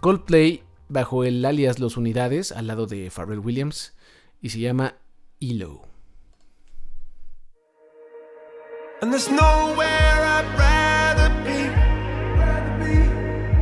Coldplay 0.00 0.62
bajo 0.90 1.24
el 1.24 1.44
alias 1.44 1.78
Los 1.78 1.96
Unidades 1.96 2.52
al 2.52 2.66
lado 2.66 2.86
de 2.86 3.10
Pharrell 3.10 3.38
Williams 3.38 3.94
y 4.42 4.50
se 4.50 4.58
llama 4.58 4.96
ELO. 5.40 5.82
And 9.00 9.10
there's 9.10 9.30
nowhere 9.30 9.86
I'd 9.86 10.44
rather 10.58 11.30
be. 11.42 11.70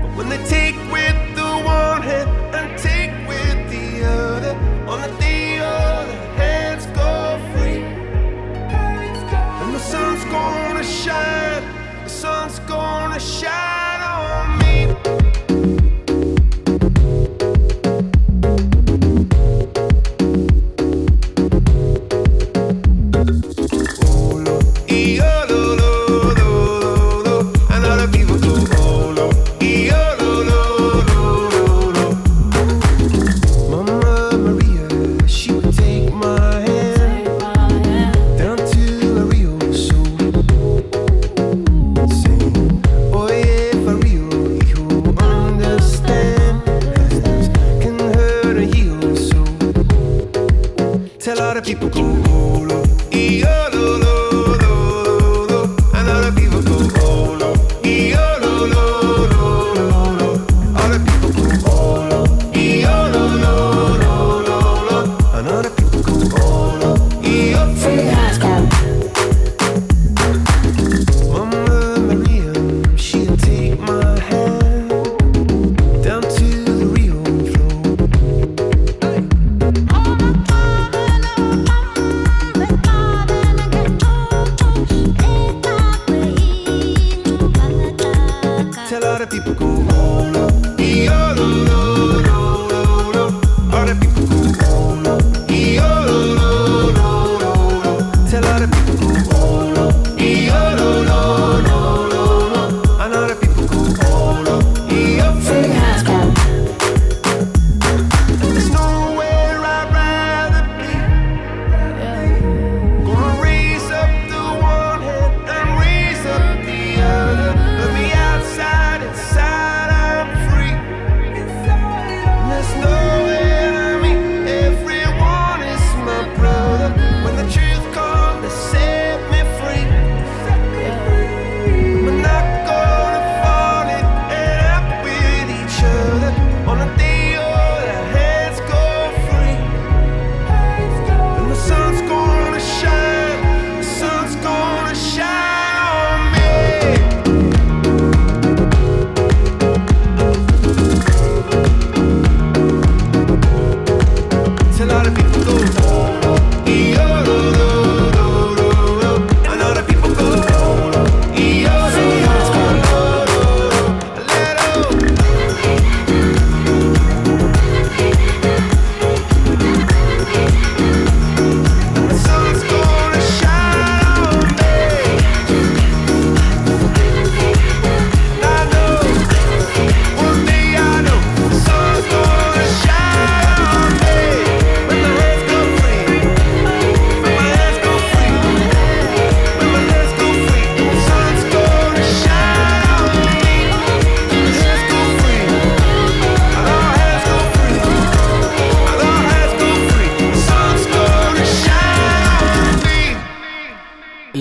But 0.03 0.17
when 0.17 0.29
they 0.29 0.39
take 0.49 0.75
with 0.91 1.37
the 1.37 1.63
one 1.65 2.03
hand 2.03 2.29
and 2.55 2.77
take 2.77 3.13
with 3.29 3.71
the 3.71 4.05
other, 4.05 4.57
on 4.89 5.01
the 5.03 5.17
day 5.21 5.59
the 5.59 6.17
hands 6.43 6.87
go 6.87 7.39
free. 7.53 7.85
And 9.63 9.75
the 9.75 9.79
sun's 9.79 10.25
gonna 10.25 10.83
shine, 10.83 11.63
the 12.03 12.11
sun's 12.11 12.59
gonna 12.61 13.21
shine 13.21 13.88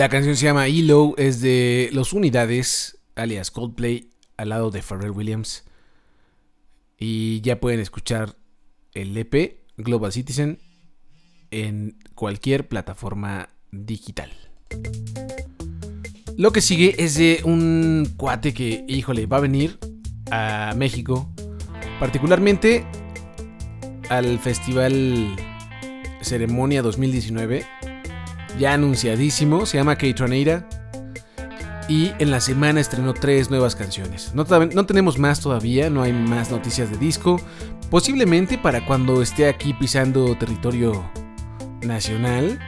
La 0.08 0.12
canción 0.12 0.38
se 0.38 0.46
llama 0.46 0.67
ELO, 0.67 1.15
es 1.17 1.41
de 1.41 1.89
Los 1.91 2.13
Unidades, 2.13 2.98
alias 3.17 3.52
Coldplay, 3.52 4.10
al 4.38 4.48
lado 4.48 4.72
de 4.72 4.82
Pharrell 4.82 5.12
Williams. 5.12 5.65
Y 6.98 7.41
ya 7.41 7.60
pueden 7.60 7.82
escuchar 7.82 8.38
el 8.93 9.17
EP 9.17 9.60
Global 9.76 10.13
Citizen 10.13 10.60
en 11.52 12.00
cualquier 12.15 12.70
plataforma 12.70 13.50
digital. 13.74 14.32
Lo 16.38 16.54
que 16.54 16.62
sigue 16.62 16.96
es 17.04 17.15
de 17.15 17.41
un 17.43 18.13
cuate 18.15 18.54
que, 18.54 18.86
híjole, 18.88 19.26
va 19.26 19.36
a 19.36 19.41
venir 19.41 19.78
a 20.32 20.74
México, 20.78 21.30
particularmente 22.00 22.88
al 24.08 24.39
Festival 24.39 25.36
Ceremonia 26.22 26.82
2019, 26.82 27.65
ya 28.57 28.73
anunciadísimo, 28.73 29.65
se 29.65 29.77
llama 29.77 29.97
K-Troneira. 29.97 30.67
Y 31.89 32.12
en 32.19 32.31
la 32.31 32.41
semana 32.41 32.81
estrenó 32.81 33.13
tres 33.13 33.49
nuevas 33.49 33.75
canciones. 33.75 34.33
No, 34.33 34.43
no 34.43 34.86
tenemos 34.86 35.17
más 35.17 35.39
todavía, 35.39 35.89
no 35.89 36.03
hay 36.03 36.12
más 36.12 36.51
noticias 36.51 36.91
de 36.91 36.97
disco. 36.97 37.39
Posiblemente 37.89 38.57
para 38.57 38.86
cuando 38.86 39.21
esté 39.21 39.47
aquí 39.47 39.73
pisando 39.73 40.36
territorio 40.38 41.10
nacional, 41.81 42.60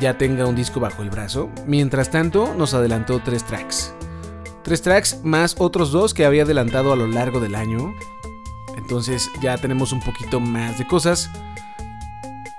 ya 0.00 0.18
tenga 0.18 0.46
un 0.46 0.54
disco 0.54 0.78
bajo 0.78 1.02
el 1.02 1.10
brazo. 1.10 1.50
Mientras 1.66 2.10
tanto, 2.10 2.54
nos 2.54 2.74
adelantó 2.74 3.20
tres 3.24 3.44
tracks. 3.44 3.94
Tres 4.62 4.82
tracks 4.82 5.20
más 5.24 5.56
otros 5.58 5.90
dos 5.92 6.12
que 6.12 6.26
había 6.26 6.42
adelantado 6.42 6.92
a 6.92 6.96
lo 6.96 7.06
largo 7.06 7.40
del 7.40 7.54
año. 7.54 7.94
Entonces 8.76 9.30
ya 9.40 9.56
tenemos 9.56 9.92
un 9.92 10.00
poquito 10.00 10.40
más 10.40 10.78
de 10.78 10.86
cosas. 10.86 11.30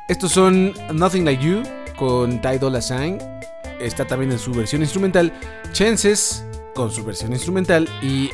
Estos 0.07 0.31
son 0.31 0.73
Nothing 0.91 1.25
Like 1.25 1.45
You 1.45 1.61
con 1.99 2.41
Ty 2.41 2.57
Dolla 2.57 2.81
Sign. 2.81 3.17
Está 3.81 4.05
también 4.05 4.31
en 4.31 4.39
su 4.39 4.53
versión 4.53 4.81
instrumental. 4.81 5.33
Chances 5.73 6.45
con 6.73 6.89
su 6.89 7.03
versión 7.03 7.33
instrumental. 7.33 7.89
Y 8.01 8.29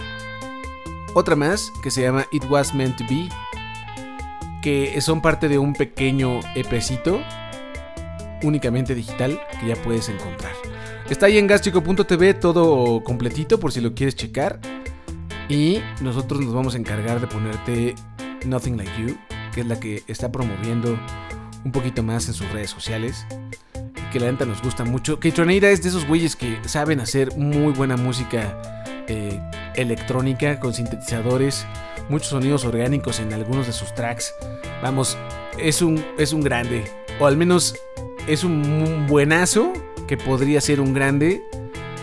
otra 1.15 1.35
más 1.35 1.71
que 1.81 1.89
se 1.89 2.03
llama 2.03 2.27
It 2.31 2.43
Was 2.47 2.75
Meant 2.75 2.97
to 2.97 3.03
Be. 3.09 3.27
Que 4.61 5.01
son 5.01 5.19
parte 5.21 5.49
de 5.49 5.57
un 5.57 5.73
pequeño 5.73 6.41
EPcito 6.55 7.19
únicamente 8.43 8.93
digital 8.93 9.39
que 9.59 9.67
ya 9.67 9.75
puedes 9.75 10.09
encontrar. 10.09 10.53
Está 11.09 11.25
ahí 11.25 11.39
en 11.39 11.47
gaschico.tv 11.47 12.35
todo 12.35 13.03
completito 13.03 13.59
por 13.59 13.71
si 13.71 13.81
lo 13.81 13.95
quieres 13.95 14.15
checar. 14.15 14.59
Y 15.49 15.79
nosotros 16.01 16.41
nos 16.41 16.53
vamos 16.53 16.75
a 16.75 16.77
encargar 16.77 17.19
de 17.19 17.27
ponerte 17.27 17.95
Nothing 18.45 18.77
Like 18.77 18.91
You, 19.01 19.17
que 19.53 19.61
es 19.61 19.67
la 19.67 19.79
que 19.79 20.03
está 20.07 20.31
promoviendo 20.31 20.97
un 21.65 21.71
poquito 21.71 22.03
más 22.03 22.27
en 22.27 22.33
sus 22.33 22.49
redes 22.51 22.69
sociales. 22.69 23.25
Que 24.13 24.19
la 24.19 24.31
neta 24.31 24.45
nos 24.45 24.61
gusta 24.61 24.85
mucho. 24.85 25.19
Que 25.19 25.29
es 25.29 25.35
de 25.35 25.89
esos 25.89 26.07
güeyes 26.07 26.37
que 26.37 26.57
saben 26.65 27.01
hacer 27.01 27.35
muy 27.35 27.73
buena 27.73 27.97
música 27.97 29.03
eh, 29.07 29.41
electrónica 29.75 30.59
con 30.59 30.73
sintetizadores, 30.73 31.65
muchos 32.07 32.29
sonidos 32.29 32.63
orgánicos 32.63 33.19
en 33.19 33.33
algunos 33.33 33.67
de 33.67 33.73
sus 33.73 33.93
tracks. 33.93 34.33
Vamos, 34.81 35.17
es 35.59 35.81
un, 35.81 36.05
es 36.17 36.31
un 36.31 36.41
grande. 36.41 36.85
O 37.19 37.27
al 37.27 37.35
menos 37.35 37.75
es 38.27 38.43
un 38.43 39.05
buenazo 39.07 39.73
que 40.07 40.17
podría 40.17 40.61
ser 40.61 40.79
un 40.79 40.93
grande 40.93 41.43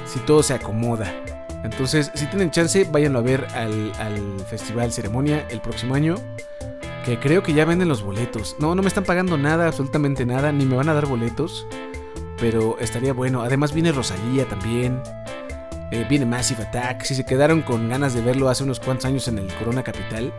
si 0.06 0.18
todo 0.20 0.42
se 0.42 0.54
acomoda. 0.54 1.10
Entonces, 1.64 2.10
si 2.14 2.26
tienen 2.26 2.50
chance, 2.50 2.86
váyanlo 2.90 3.20
a 3.20 3.22
ver 3.22 3.46
al, 3.54 3.92
al 3.98 4.40
Festival 4.50 4.92
Ceremonia 4.92 5.46
el 5.48 5.60
próximo 5.60 5.94
año. 5.94 6.16
Que 7.04 7.18
creo 7.18 7.42
que 7.42 7.52
ya 7.52 7.64
venden 7.64 7.88
los 7.88 8.02
boletos. 8.02 8.56
No, 8.60 8.74
no 8.74 8.82
me 8.82 8.88
están 8.88 9.04
pagando 9.04 9.36
nada, 9.36 9.66
absolutamente 9.66 10.24
nada, 10.24 10.52
ni 10.52 10.64
me 10.64 10.76
van 10.76 10.88
a 10.88 10.94
dar 10.94 11.06
boletos. 11.06 11.66
Pero 12.38 12.78
estaría 12.78 13.12
bueno. 13.12 13.42
Además 13.42 13.72
viene 13.72 13.92
Rosalía 13.92 14.48
también. 14.48 15.02
eh, 15.90 16.06
viene 16.08 16.24
Massive 16.26 16.62
Attack. 16.62 17.02
Si 17.04 17.14
se 17.14 17.26
quedaron 17.26 17.62
con 17.62 17.88
ganas 17.88 18.14
de 18.14 18.22
verlo 18.22 18.48
hace 18.48 18.64
unos 18.64 18.80
cuantos 18.80 19.04
años 19.06 19.28
en 19.28 19.38
el 19.38 19.52
Corona 19.54 19.82
Capital, 19.82 20.32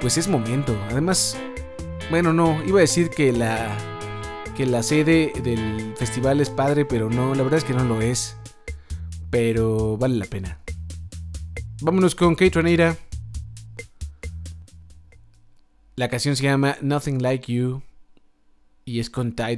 pues 0.00 0.16
es 0.16 0.28
momento. 0.28 0.76
Además, 0.90 1.36
bueno, 2.10 2.32
no, 2.32 2.62
iba 2.64 2.78
a 2.78 2.80
decir 2.82 3.10
que 3.10 3.32
la 3.32 3.76
que 4.56 4.66
la 4.66 4.82
sede 4.82 5.32
del 5.44 5.94
festival 5.96 6.40
es 6.40 6.50
padre, 6.50 6.84
pero 6.84 7.10
no, 7.10 7.34
la 7.34 7.42
verdad 7.44 7.58
es 7.58 7.64
que 7.64 7.74
no 7.74 7.84
lo 7.84 8.00
es. 8.00 8.36
Pero 9.30 9.96
vale 9.98 10.16
la 10.16 10.24
pena. 10.26 10.58
Vámonos 11.80 12.14
con 12.14 12.34
Kate 12.34 12.50
Troneira. 12.50 12.96
La 15.98 16.08
canción 16.08 16.36
se 16.36 16.44
llama 16.44 16.76
Nothing 16.80 17.20
Like 17.20 17.52
You 17.52 17.82
y 18.84 19.00
es 19.00 19.10
con 19.10 19.34
Ty 19.34 19.56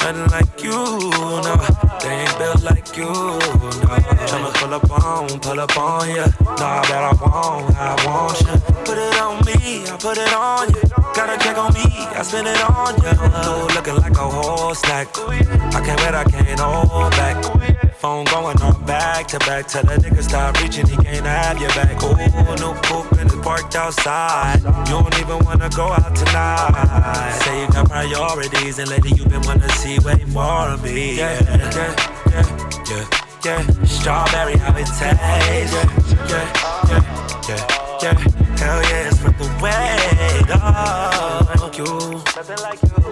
Nothing 0.00 0.30
like 0.30 0.62
you. 0.62 0.70
No, 0.70 1.56
they 2.00 2.08
ain't 2.08 2.38
built 2.38 2.62
like 2.62 2.96
you. 2.96 3.04
No, 3.04 3.96
tryna 4.28 4.52
pull 4.54 4.74
up 4.74 4.90
on, 4.90 5.40
pull 5.40 5.60
up 5.60 5.76
on 5.76 6.08
ya. 6.08 6.26
Nah, 6.40 6.82
that 6.88 7.02
I 7.04 7.12
want, 7.20 7.76
I 7.76 7.94
want 8.06 8.40
ya. 8.40 8.58
Put 8.84 8.98
it 8.98 9.20
on 9.20 9.44
me, 9.44 9.84
I 9.86 9.96
put 9.98 10.16
it 10.16 10.32
on 10.32 10.68
you. 10.68 10.82
Got 11.14 11.30
a 11.30 11.38
check 11.44 11.58
on 11.58 11.74
me, 11.74 11.84
I 12.16 12.22
spend 12.22 12.48
it 12.48 12.60
on 12.70 12.96
ya. 13.02 13.12
Dude, 13.44 13.74
looking 13.74 13.96
like 13.96 14.16
a 14.16 14.28
whole 14.28 14.74
snack. 14.74 15.08
I 15.18 15.80
can't 15.84 16.00
wait, 16.00 16.14
I 16.14 16.24
can't 16.24 16.60
hold 16.60 17.10
back. 17.12 17.36
Phone 18.00 18.24
going 18.24 18.56
on 18.62 18.82
back 18.86 19.28
to 19.28 19.38
back. 19.40 19.68
Tell 19.68 19.84
the 19.84 19.96
nigga 19.96 20.22
stop 20.22 20.58
reaching, 20.62 20.86
he 20.86 20.96
can't 20.96 21.26
have 21.26 21.60
your 21.60 21.68
back. 21.70 22.02
Ooh, 22.02 22.16
new 22.56 22.72
coupe 22.88 23.12
and 23.20 23.30
it's 23.30 23.40
parked 23.44 23.76
outside. 23.76 24.60
You 24.88 24.96
don't 24.96 25.14
even 25.20 25.44
wanna 25.44 25.68
go 25.76 25.92
out 25.92 26.16
tonight. 26.16 27.38
Say 27.44 27.60
you 27.60 27.68
got 27.68 27.88
priorities, 27.90 28.78
and 28.78 28.88
lately 28.88 29.12
you 29.12 29.24
been 29.26 29.42
wanna 29.42 29.68
see 29.72 29.89
way 29.98 30.24
more 30.28 30.68
of 30.68 30.82
me. 30.82 31.16
Yeah, 31.18 31.40
yeah, 31.42 31.94
yeah, 32.30 32.44
yeah, 32.88 33.04
yeah. 33.44 33.84
Strawberry, 33.84 34.56
how 34.56 34.76
it 34.76 34.86
tastes. 34.86 35.72
Yeah, 35.72 35.86
yeah, 36.28 36.46
yeah, 36.88 37.02
yeah, 37.48 38.02
yeah. 38.02 38.16
Hell 38.60 38.82
yeah, 38.82 39.08
it's 39.08 39.22
worth 39.22 39.38
the 39.38 39.46
wait. 39.62 40.46
Oh, 40.52 41.46
like 41.60 41.78
you. 41.78 42.22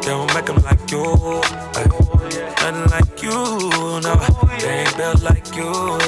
They 0.01 0.09
don't 0.09 0.35
make 0.35 0.47
them 0.47 0.63
like 0.63 0.91
you. 0.91 1.41
Ay, 1.75 2.09
Nothing 2.71 2.91
like 2.91 3.23
you, 3.23 3.31
no. 3.31 4.15
They 4.59 4.85
ain't 4.85 4.97
built 4.97 5.23
like 5.23 5.57
you, 5.57 5.65
no. 5.65 5.99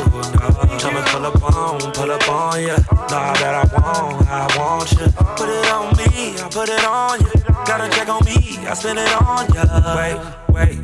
Tryna 0.80 1.06
pull 1.06 1.26
up 1.26 1.42
on, 1.42 1.92
pull 1.92 2.10
up 2.10 2.28
on 2.28 2.62
ya. 2.62 2.76
Nah, 3.08 3.32
that 3.32 3.54
I 3.54 3.64
want, 3.72 4.28
I 4.28 4.58
want 4.58 4.92
you. 4.92 5.08
Put 5.36 5.48
it 5.48 5.70
on 5.72 5.96
me, 5.96 6.36
I 6.36 6.48
put 6.50 6.68
it 6.68 6.84
on 6.84 7.20
you. 7.20 7.30
Got 7.64 7.80
a 7.80 7.88
check 7.88 8.08
on 8.08 8.24
me, 8.26 8.58
I 8.66 8.74
spend 8.74 8.98
it 8.98 9.12
on 9.22 9.46
ya. 9.54 9.64
Wait, 9.96 10.20
wait. 10.60 10.78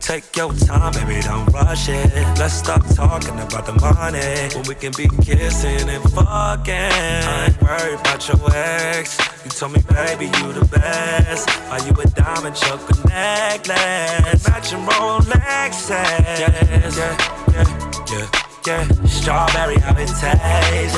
Take 0.00 0.34
your 0.34 0.52
time, 0.54 0.92
baby, 0.92 1.20
don't 1.20 1.46
rush 1.52 1.88
it. 1.88 2.12
Let's 2.38 2.54
stop 2.54 2.82
talking 2.94 3.38
about 3.38 3.66
the 3.66 3.74
money 3.74 4.54
when 4.54 4.64
we 4.66 4.74
can 4.74 4.92
be 4.96 5.06
kissing 5.22 5.88
and 5.88 6.02
fucking. 6.12 6.74
I 6.74 7.46
ain't 7.46 7.62
worried 7.62 8.00
about 8.00 8.26
your 8.26 8.40
ex. 8.54 9.18
You 9.44 9.50
told 9.50 9.72
me, 9.72 9.80
baby, 9.88 10.26
you 10.26 10.52
the 10.52 10.66
best. 10.72 11.48
Are 11.70 11.80
you 11.86 11.92
a 11.92 12.06
diamond 12.08 12.56
choker 12.56 12.96
necklace? 13.08 14.48
Matching 14.48 14.84
Rolexes. 14.86 15.90
Yeah, 15.90 16.48
yeah, 16.70 17.16
yeah, 17.52 17.66
yeah, 18.12 18.26
yeah. 18.66 19.06
Strawberry, 19.06 19.78
how 19.78 19.92
it 19.92 20.08
tastes. 20.08 20.96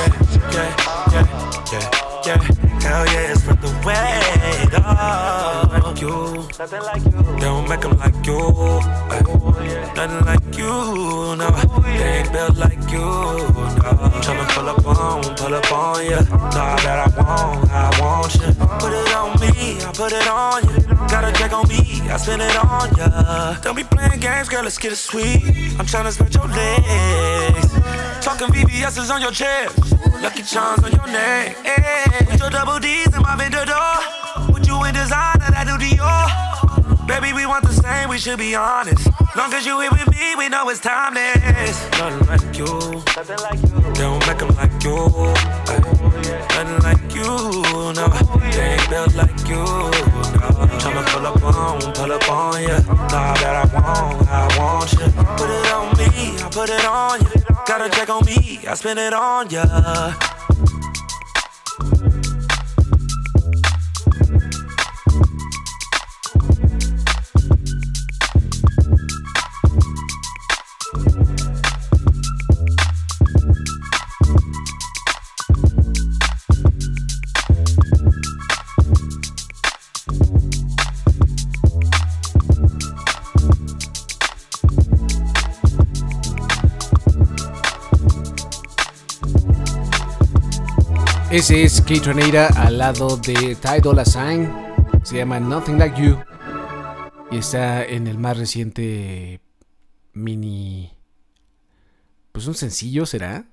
Yeah, 0.55 0.73
yeah, 1.12 1.23
yeah, 1.73 2.27
yeah, 2.27 2.62
yeah. 2.62 2.71
Hell 2.83 3.07
yeah, 3.07 3.33
it's 3.33 3.47
worth 3.47 3.61
the 3.61 3.71
wait. 3.87 4.73
Oh, 4.85 5.68
nothing 6.59 6.83
like 6.83 7.05
you. 7.05 7.23
They 7.35 7.40
don't 7.40 7.68
make 7.68 7.81
them 7.81 7.97
like 7.99 8.27
you. 8.27 8.38
ay. 9.11 9.23
Nothing 9.97 10.25
like 10.25 10.57
you, 10.57 11.37
no. 11.37 11.51
They 11.83 12.18
ain't 12.18 12.33
built 12.33 12.57
like 12.57 12.83
you, 12.90 12.99
no. 12.99 13.90
Tryna 14.23 14.49
pull 14.55 14.68
up 14.68 14.87
on, 14.87 15.23
pull 15.37 15.55
up 15.55 15.73
on 15.73 16.05
ya. 16.07 16.21
Nah, 16.31 16.77
that 16.85 16.99
I 17.07 17.09
want, 17.18 17.71
I 17.71 18.01
want 18.01 18.35
you. 18.35 18.53
Put 18.79 18.92
it 18.92 19.14
on 19.14 19.40
me, 19.40 19.83
I 19.83 19.92
put 19.92 20.12
it 20.12 20.27
on 20.29 20.62
you. 20.68 20.83
Got 21.09 21.25
a 21.25 21.33
check 21.33 21.53
on 21.53 21.68
me, 21.68 22.01
I 22.09 22.16
spend 22.16 22.42
it 22.42 22.57
on 22.57 22.95
ya. 22.97 23.55
Don't 23.61 23.77
be 23.77 23.85
playing 23.85 24.21
games, 24.21 24.49
girl, 24.49 24.62
let's 24.62 24.79
get 24.79 24.92
it 24.92 24.97
sweet. 24.97 25.42
I'm 25.79 25.87
tryna 25.87 26.12
spread 26.12 26.35
your 26.35 26.49
legs. 26.49 27.73
Talking 28.23 28.49
VVS's 28.49 29.11
on 29.11 29.21
your 29.21 29.33
chest. 29.33 29.77
Lucky 30.23 30.42
charms 30.42 30.85
on 30.85 30.92
your 30.92 31.07
neck. 31.09 31.57
Hey, 31.66 32.25
with 32.31 32.38
your 32.40 32.51
double 32.51 32.71
Double 32.72 32.88
D's 32.88 33.14
in 33.14 33.20
my 33.20 33.37
vendor 33.37 33.66
door. 33.66 34.48
Put 34.48 34.66
you 34.66 34.82
in 34.85 34.94
designer, 34.94 35.44
that 35.52 35.68
do 35.68 35.76
Dior. 35.76 37.06
Baby, 37.06 37.35
we 37.35 37.44
want 37.44 37.64
the 37.68 37.72
same, 37.74 38.08
we 38.08 38.16
should 38.16 38.38
be 38.38 38.54
honest. 38.54 39.06
Long 39.37 39.52
as 39.52 39.66
you 39.66 39.78
here 39.80 39.90
with 39.92 40.08
me, 40.08 40.35
we 40.38 40.48
know 40.48 40.66
it's 40.70 40.80
timeless. 40.80 41.76
Nothing 42.00 42.26
like 42.32 42.56
you. 42.56 42.72
Nothing 43.12 43.40
like 43.44 43.61
you. 43.61 43.76
They 43.92 44.08
don't 44.08 44.26
make 44.26 44.38
them 44.40 44.56
like 44.56 44.72
you. 44.80 44.96
Nothing 46.48 46.80
like 46.80 47.12
you, 47.12 47.28
no. 47.92 48.08
They 48.56 48.80
ain't 48.80 48.88
built 48.88 49.14
like 49.20 49.40
you, 49.44 49.61
no. 50.40 50.48
Tryna 50.80 51.04
pull 51.12 51.26
up 51.28 51.44
on, 51.44 51.92
pull 51.92 52.12
up 52.12 52.30
on 52.30 52.62
ya. 52.62 52.80
Nah, 53.12 53.37
that 53.37 53.52
I 53.52 53.68
want, 53.68 54.28
I 54.32 54.48
want 54.56 54.92
ya. 54.96 55.12
Put 55.37 55.50
it 55.52 55.68
on 55.76 55.92
me, 56.00 56.40
I 56.40 56.48
put 56.48 56.70
it 56.70 56.87
on 56.88 57.20
ya. 57.20 57.28
Got 57.68 57.85
to 57.85 57.90
check 57.92 58.08
on 58.08 58.24
me, 58.24 58.64
I 58.66 58.72
spend 58.72 58.98
it 58.98 59.12
on 59.12 59.50
ya. 59.50 59.61
Ese 91.33 91.62
es 91.62 91.81
Kate 91.81 92.01
Reneira 92.01 92.49
al 92.49 92.77
lado 92.77 93.16
de 93.16 93.57
Ty 93.57 93.81
Dolla 93.83 94.05
Sign. 94.05 94.53
Se 95.03 95.16
llama 95.16 95.40
Nothing 95.40 95.79
Like 95.79 95.99
You. 95.99 96.18
Y 97.31 97.38
está 97.38 97.83
en 97.87 98.07
el 98.07 98.18
más 98.18 98.37
reciente 98.37 99.40
mini. 100.13 100.92
Pues 102.33 102.46
un 102.46 102.54
sencillo 102.54 103.06
será. 103.06 103.46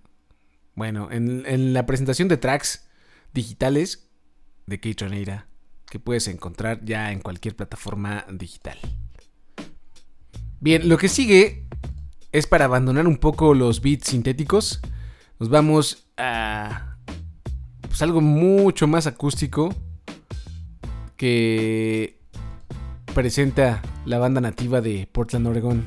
Bueno, 0.76 1.08
en, 1.10 1.72
la 1.72 1.86
presentación 1.86 2.28
de 2.28 2.36
tracks 2.36 2.90
digitales 3.34 4.10
de 4.68 4.82
Kate. 4.82 5.46
Que 5.90 6.00
puedes 6.00 6.28
encontrar 6.28 6.84
ya 6.84 7.14
en 7.14 7.22
cualquier 7.22 7.56
plataforma 7.56 8.26
digital. 8.30 8.78
Bien, 10.60 10.90
lo 10.90 10.98
que 10.98 11.08
sigue 11.08 11.66
es 12.34 12.46
para 12.46 12.66
abandonar 12.66 13.08
un 13.08 13.20
poco 13.20 13.54
los 13.54 13.82
beats 13.82 14.10
sintéticos. 14.10 14.82
Nos 15.40 15.48
vamos 15.48 16.10
a 16.18 16.89
pues 17.90 18.02
algo 18.02 18.22
mucho 18.22 18.88
más 18.88 19.08
acústico 19.08 19.76
que 21.18 22.18
presenta 23.14 23.82
la 24.06 24.20
banda 24.20 24.40
nativa 24.40 24.80
de 24.80 25.10
Portland, 25.12 25.48
Oregon, 25.48 25.86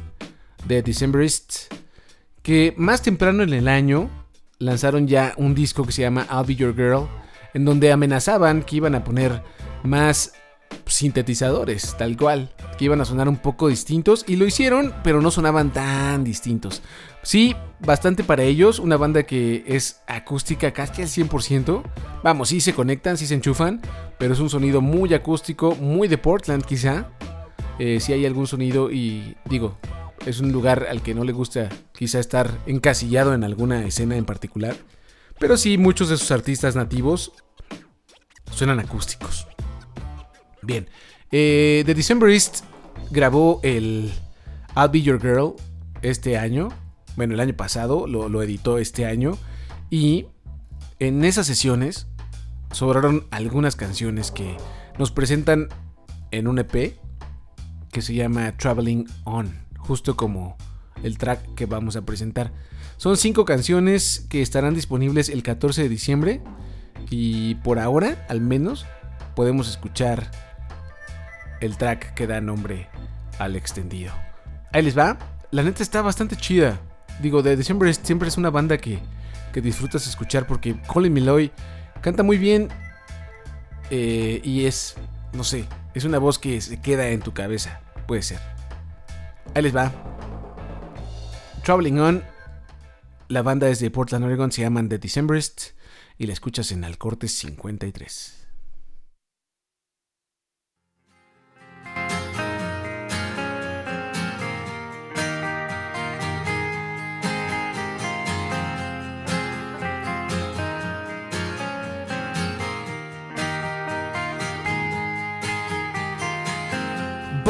The 0.66 0.82
Decemberists, 0.82 1.68
que 2.42 2.74
más 2.76 3.00
temprano 3.02 3.42
en 3.42 3.54
el 3.54 3.68
año 3.68 4.10
lanzaron 4.58 5.08
ya 5.08 5.32
un 5.38 5.54
disco 5.54 5.84
que 5.84 5.92
se 5.92 6.02
llama 6.02 6.26
I'll 6.30 6.44
Be 6.46 6.56
Your 6.56 6.74
Girl, 6.74 7.08
en 7.54 7.64
donde 7.64 7.92
amenazaban 7.92 8.62
que 8.62 8.76
iban 8.76 8.94
a 8.94 9.04
poner 9.04 9.42
más 9.82 10.34
sintetizadores, 10.86 11.96
tal 11.96 12.16
cual, 12.16 12.54
que 12.78 12.84
iban 12.84 13.00
a 13.00 13.04
sonar 13.04 13.28
un 13.28 13.36
poco 13.36 13.68
distintos 13.68 14.24
y 14.26 14.36
lo 14.36 14.46
hicieron, 14.46 14.94
pero 15.02 15.20
no 15.20 15.30
sonaban 15.30 15.72
tan 15.72 16.24
distintos. 16.24 16.82
Sí, 17.22 17.54
bastante 17.80 18.24
para 18.24 18.42
ellos, 18.42 18.78
una 18.78 18.96
banda 18.96 19.22
que 19.22 19.64
es 19.66 20.02
acústica 20.06 20.72
casi 20.72 21.02
al 21.02 21.08
100%. 21.08 21.82
Vamos, 22.22 22.48
sí 22.48 22.60
se 22.60 22.74
conectan, 22.74 23.16
sí 23.16 23.26
se 23.26 23.34
enchufan, 23.34 23.80
pero 24.18 24.34
es 24.34 24.40
un 24.40 24.50
sonido 24.50 24.80
muy 24.80 25.14
acústico, 25.14 25.76
muy 25.76 26.08
de 26.08 26.18
Portland 26.18 26.64
quizá. 26.64 27.10
Eh, 27.78 28.00
si 28.00 28.12
hay 28.12 28.26
algún 28.26 28.46
sonido 28.46 28.90
y 28.90 29.36
digo, 29.46 29.78
es 30.26 30.40
un 30.40 30.52
lugar 30.52 30.86
al 30.90 31.02
que 31.02 31.14
no 31.14 31.24
le 31.24 31.32
gusta 31.32 31.68
quizá 31.92 32.18
estar 32.18 32.50
encasillado 32.66 33.34
en 33.34 33.44
alguna 33.44 33.84
escena 33.84 34.16
en 34.16 34.24
particular. 34.24 34.76
Pero 35.38 35.56
sí, 35.56 35.78
muchos 35.78 36.08
de 36.08 36.16
sus 36.16 36.30
artistas 36.30 36.76
nativos 36.76 37.32
suenan 38.52 38.80
acústicos. 38.80 39.46
Bien, 40.62 40.88
eh, 41.30 41.82
The 41.86 41.94
Decemberist 41.94 42.64
grabó 43.10 43.60
el 43.62 44.12
I'll 44.76 44.88
Be 44.90 45.02
Your 45.02 45.20
Girl 45.20 45.54
este 46.02 46.38
año. 46.38 46.70
Bueno, 47.16 47.34
el 47.34 47.40
año 47.40 47.54
pasado, 47.54 48.06
lo 48.06 48.42
editó 48.42 48.78
este 48.78 49.06
año. 49.06 49.36
Y 49.90 50.26
en 50.98 51.24
esas 51.24 51.46
sesiones 51.46 52.06
sobraron 52.70 53.26
algunas 53.30 53.76
canciones 53.76 54.30
que 54.30 54.56
nos 54.98 55.10
presentan 55.10 55.68
en 56.30 56.48
un 56.48 56.58
EP 56.58 56.96
que 57.90 58.02
se 58.02 58.14
llama 58.14 58.56
Traveling 58.56 59.06
On, 59.24 59.54
justo 59.78 60.16
como 60.16 60.56
el 61.02 61.18
track 61.18 61.54
que 61.54 61.66
vamos 61.66 61.96
a 61.96 62.02
presentar. 62.02 62.52
Son 62.96 63.16
cinco 63.16 63.44
canciones 63.44 64.26
que 64.28 64.42
estarán 64.42 64.74
disponibles 64.74 65.28
el 65.28 65.42
14 65.42 65.82
de 65.82 65.88
diciembre 65.88 66.40
y 67.10 67.56
por 67.56 67.78
ahora, 67.78 68.24
al 68.28 68.40
menos, 68.40 68.86
podemos 69.34 69.68
escuchar 69.68 70.30
el 71.62 71.76
track 71.76 72.14
que 72.14 72.26
da 72.26 72.40
nombre 72.40 72.88
al 73.38 73.56
extendido. 73.56 74.12
Ahí 74.72 74.82
les 74.82 74.98
va. 74.98 75.16
La 75.50 75.62
neta 75.62 75.82
está 75.82 76.02
bastante 76.02 76.36
chida. 76.36 76.80
Digo, 77.20 77.42
de 77.42 77.56
December 77.56 77.94
siempre 77.94 78.28
es 78.28 78.36
una 78.36 78.50
banda 78.50 78.78
que, 78.78 78.98
que 79.52 79.60
disfrutas 79.60 80.06
escuchar 80.06 80.46
porque 80.46 80.76
Colin 80.86 81.12
Meloy 81.12 81.52
canta 82.00 82.22
muy 82.22 82.36
bien 82.36 82.68
eh, 83.90 84.40
y 84.42 84.64
es, 84.64 84.96
no 85.32 85.44
sé, 85.44 85.66
es 85.94 86.04
una 86.04 86.18
voz 86.18 86.38
que 86.38 86.60
se 86.60 86.80
queda 86.80 87.08
en 87.08 87.20
tu 87.20 87.32
cabeza. 87.32 87.80
Puede 88.06 88.22
ser. 88.22 88.40
Ahí 89.54 89.62
les 89.62 89.74
va. 89.74 89.92
Traveling 91.62 92.00
On. 92.00 92.24
La 93.28 93.42
banda 93.42 93.68
es 93.68 93.78
de 93.78 93.90
Portland, 93.90 94.24
Oregon. 94.24 94.50
Se 94.50 94.62
llaman 94.62 94.88
The 94.88 94.98
Decemberists. 94.98 95.74
Y 96.18 96.26
la 96.26 96.32
escuchas 96.32 96.72
en 96.72 96.84
Alcorte 96.84 97.28
53. 97.28 98.41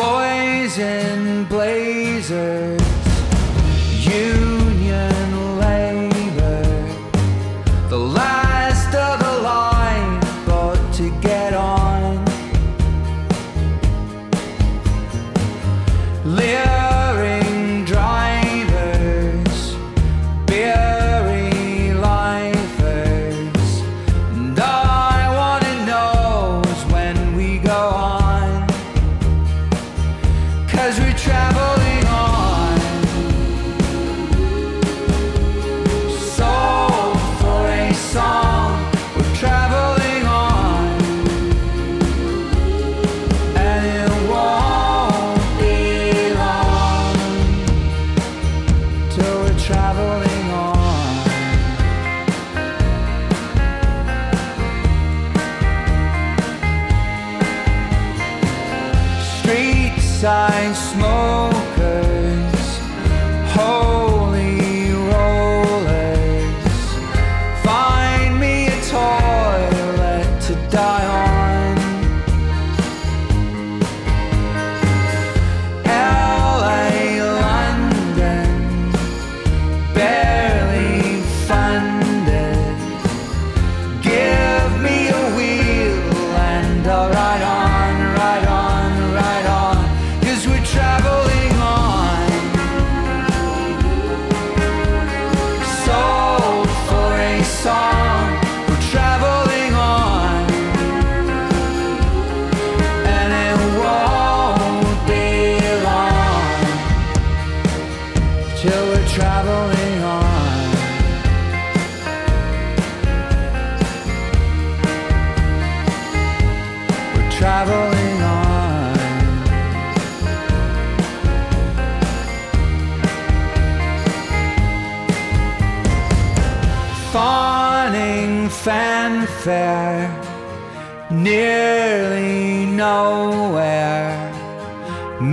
Boys 0.02 0.78
in 0.78 1.44
blazers, 1.44 2.81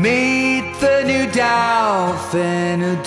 Meet 0.02 0.80
the 0.80 1.04
new 1.04 1.30
Dolphin 1.30 2.82
of 2.84 3.04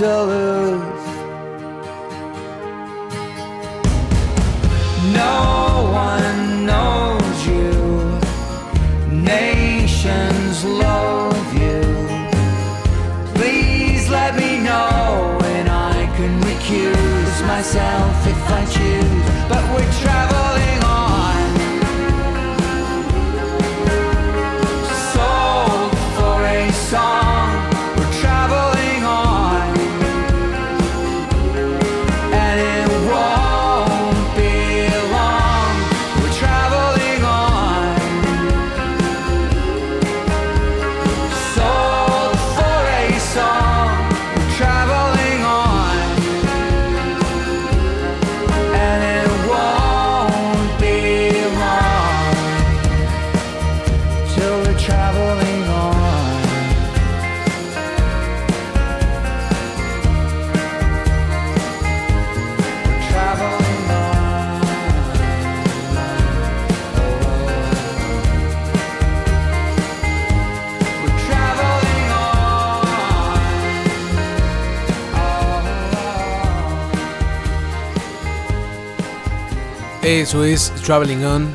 Eso 80.32 80.46
es 80.46 80.72
Traveling 80.86 81.26
On. 81.26 81.46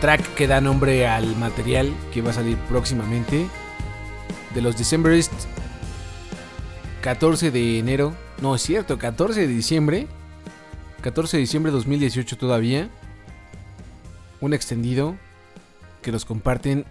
Track 0.00 0.34
que 0.36 0.46
da 0.46 0.60
nombre 0.60 1.08
al 1.08 1.34
material 1.38 1.92
que 2.14 2.22
va 2.22 2.30
a 2.30 2.34
salir 2.34 2.56
próximamente. 2.68 3.48
De 4.54 4.62
los 4.62 4.78
Decemberists. 4.78 5.48
14 7.00 7.50
de 7.50 7.80
enero. 7.80 8.14
No, 8.40 8.54
es 8.54 8.62
cierto, 8.62 8.96
14 8.96 9.40
de 9.40 9.48
diciembre. 9.48 10.06
14 11.00 11.36
de 11.36 11.40
diciembre 11.40 11.72
de 11.72 11.78
2018 11.78 12.38
todavía. 12.38 12.88
Un 14.40 14.54
extendido 14.54 15.16
que 16.00 16.12
nos 16.12 16.24
comparten 16.24 16.84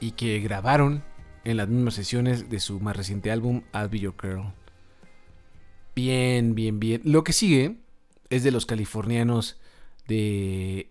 y 0.00 0.12
que 0.12 0.40
grabaron 0.40 1.02
en 1.44 1.58
las 1.58 1.68
mismas 1.68 1.92
sesiones 1.92 2.48
de 2.48 2.60
su 2.60 2.80
más 2.80 2.96
reciente 2.96 3.30
álbum, 3.30 3.60
I'll 3.74 3.88
Be 3.88 3.98
Your 3.98 4.14
Girl. 4.18 4.44
Bien, 5.94 6.54
bien, 6.54 6.80
bien. 6.80 7.02
Lo 7.04 7.22
que 7.22 7.34
sigue 7.34 7.76
es 8.30 8.42
de 8.42 8.50
los 8.50 8.66
californianos 8.66 9.58
de 10.06 10.90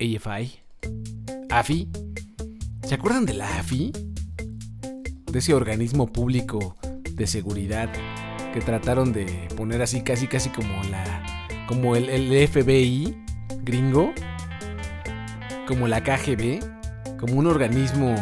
AFI. 0.00 0.60
AFI. 1.50 1.88
¿Se 2.86 2.94
acuerdan 2.94 3.26
de 3.26 3.34
la 3.34 3.58
AFI? 3.58 3.92
De 5.30 5.38
ese 5.38 5.54
organismo 5.54 6.12
público 6.12 6.76
de 7.10 7.26
seguridad 7.26 7.92
que 8.52 8.60
trataron 8.60 9.12
de 9.12 9.48
poner 9.56 9.82
así 9.82 10.02
casi 10.02 10.28
casi 10.28 10.50
como 10.50 10.82
la 10.84 11.48
como 11.66 11.96
el, 11.96 12.06
FBI 12.48 13.16
gringo, 13.62 14.12
como 15.66 15.88
la 15.88 16.02
KGB, 16.02 16.60
como 17.18 17.38
un 17.38 17.46
organismo 17.46 18.14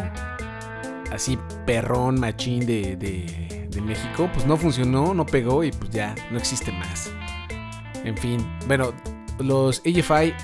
así 1.11 1.39
perrón, 1.67 2.21
machín 2.21 2.65
de, 2.65 2.97
de, 2.97 3.69
de 3.69 3.81
México, 3.81 4.31
pues 4.33 4.47
no 4.47 4.57
funcionó, 4.57 5.13
no 5.13 5.27
pegó 5.27 5.65
y 5.65 5.73
pues 5.73 5.91
ya 5.91 6.15
no 6.31 6.39
existe 6.39 6.71
más. 6.71 7.11
En 8.05 8.17
fin, 8.17 8.47
bueno, 8.67 8.93
los 9.39 9.81
AFI 9.81 10.35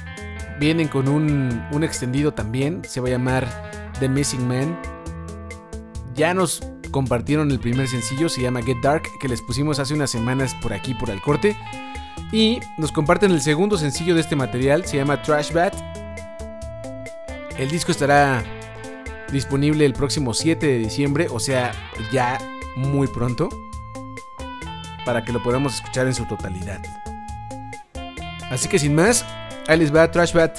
vienen 0.61 0.88
con 0.88 1.09
un, 1.09 1.62
un 1.72 1.84
extendido 1.84 2.32
también, 2.32 2.82
se 2.84 3.00
va 3.00 3.09
a 3.09 3.11
llamar 3.12 3.92
The 3.98 4.09
Missing 4.09 4.46
Man. 4.46 4.78
Ya 6.14 6.34
nos 6.34 6.62
compartieron 6.90 7.50
el 7.50 7.61
primer 7.61 7.88
sencillo, 7.88 8.28
se 8.28 8.42
llama 8.42 8.62
Get 8.62 8.78
Dark, 8.82 9.02
que 9.20 9.28
les 9.28 9.42
pusimos 9.42 9.78
hace 9.78 9.94
unas 9.94 10.11
semanas 10.11 10.54
por 10.61 10.72
aquí, 10.72 10.94
por 10.94 11.11
el 11.11 11.20
corte. 11.20 11.56
Y 12.32 12.61
nos 12.76 12.92
comparten 12.92 13.30
el 13.30 13.40
segundo 13.40 13.76
sencillo 13.76 14.14
de 14.14 14.20
este 14.20 14.36
material, 14.36 14.84
se 14.84 14.96
llama 14.96 15.22
Trash 15.22 15.52
Bat. 15.52 15.74
El 17.56 17.70
disco 17.70 17.92
estará 17.92 18.42
disponible 19.32 19.84
el 19.84 19.92
próximo 19.92 20.34
7 20.34 20.66
de 20.66 20.78
diciembre, 20.78 21.28
o 21.30 21.40
sea, 21.40 21.72
ya 22.12 22.38
muy 22.76 23.06
pronto, 23.09 23.48
para 25.04 25.24
que 25.24 25.32
lo 25.32 25.42
podamos 25.42 25.74
escuchar 25.74 26.06
en 26.06 26.14
su 26.14 26.24
totalidad. 26.26 26.82
Así 28.51 28.66
que 28.68 28.78
sin 28.78 28.94
más, 28.94 29.26
ahí 29.66 29.78
les 29.78 29.94
va 29.94 30.11
Trash 30.11 30.32
Bat, 30.32 30.59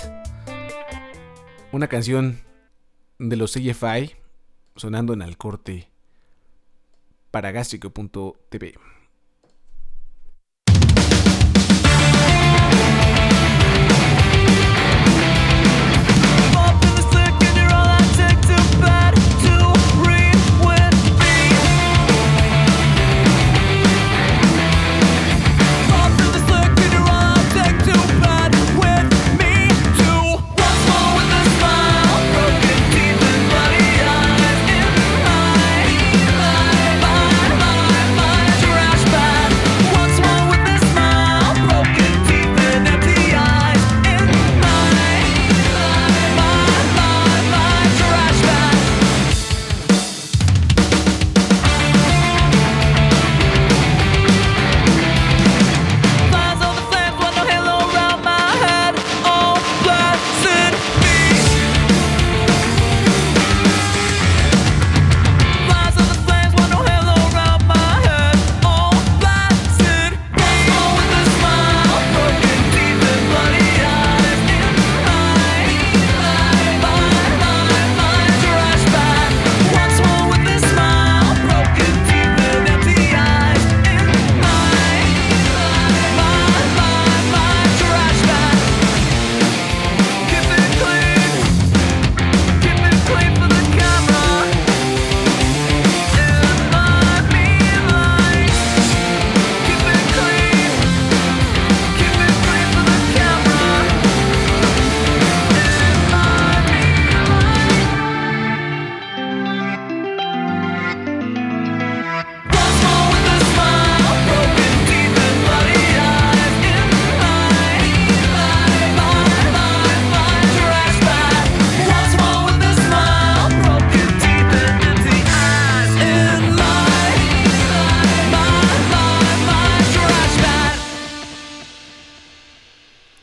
una 1.71 1.87
canción 1.87 2.39
de 3.17 3.35
los 3.35 3.53
CFI 3.53 4.15
sonando 4.75 5.13
en 5.13 5.23
el 5.23 5.37
corte 5.37 5.89
para 7.31 7.51
gástrico.tv. 7.51 8.75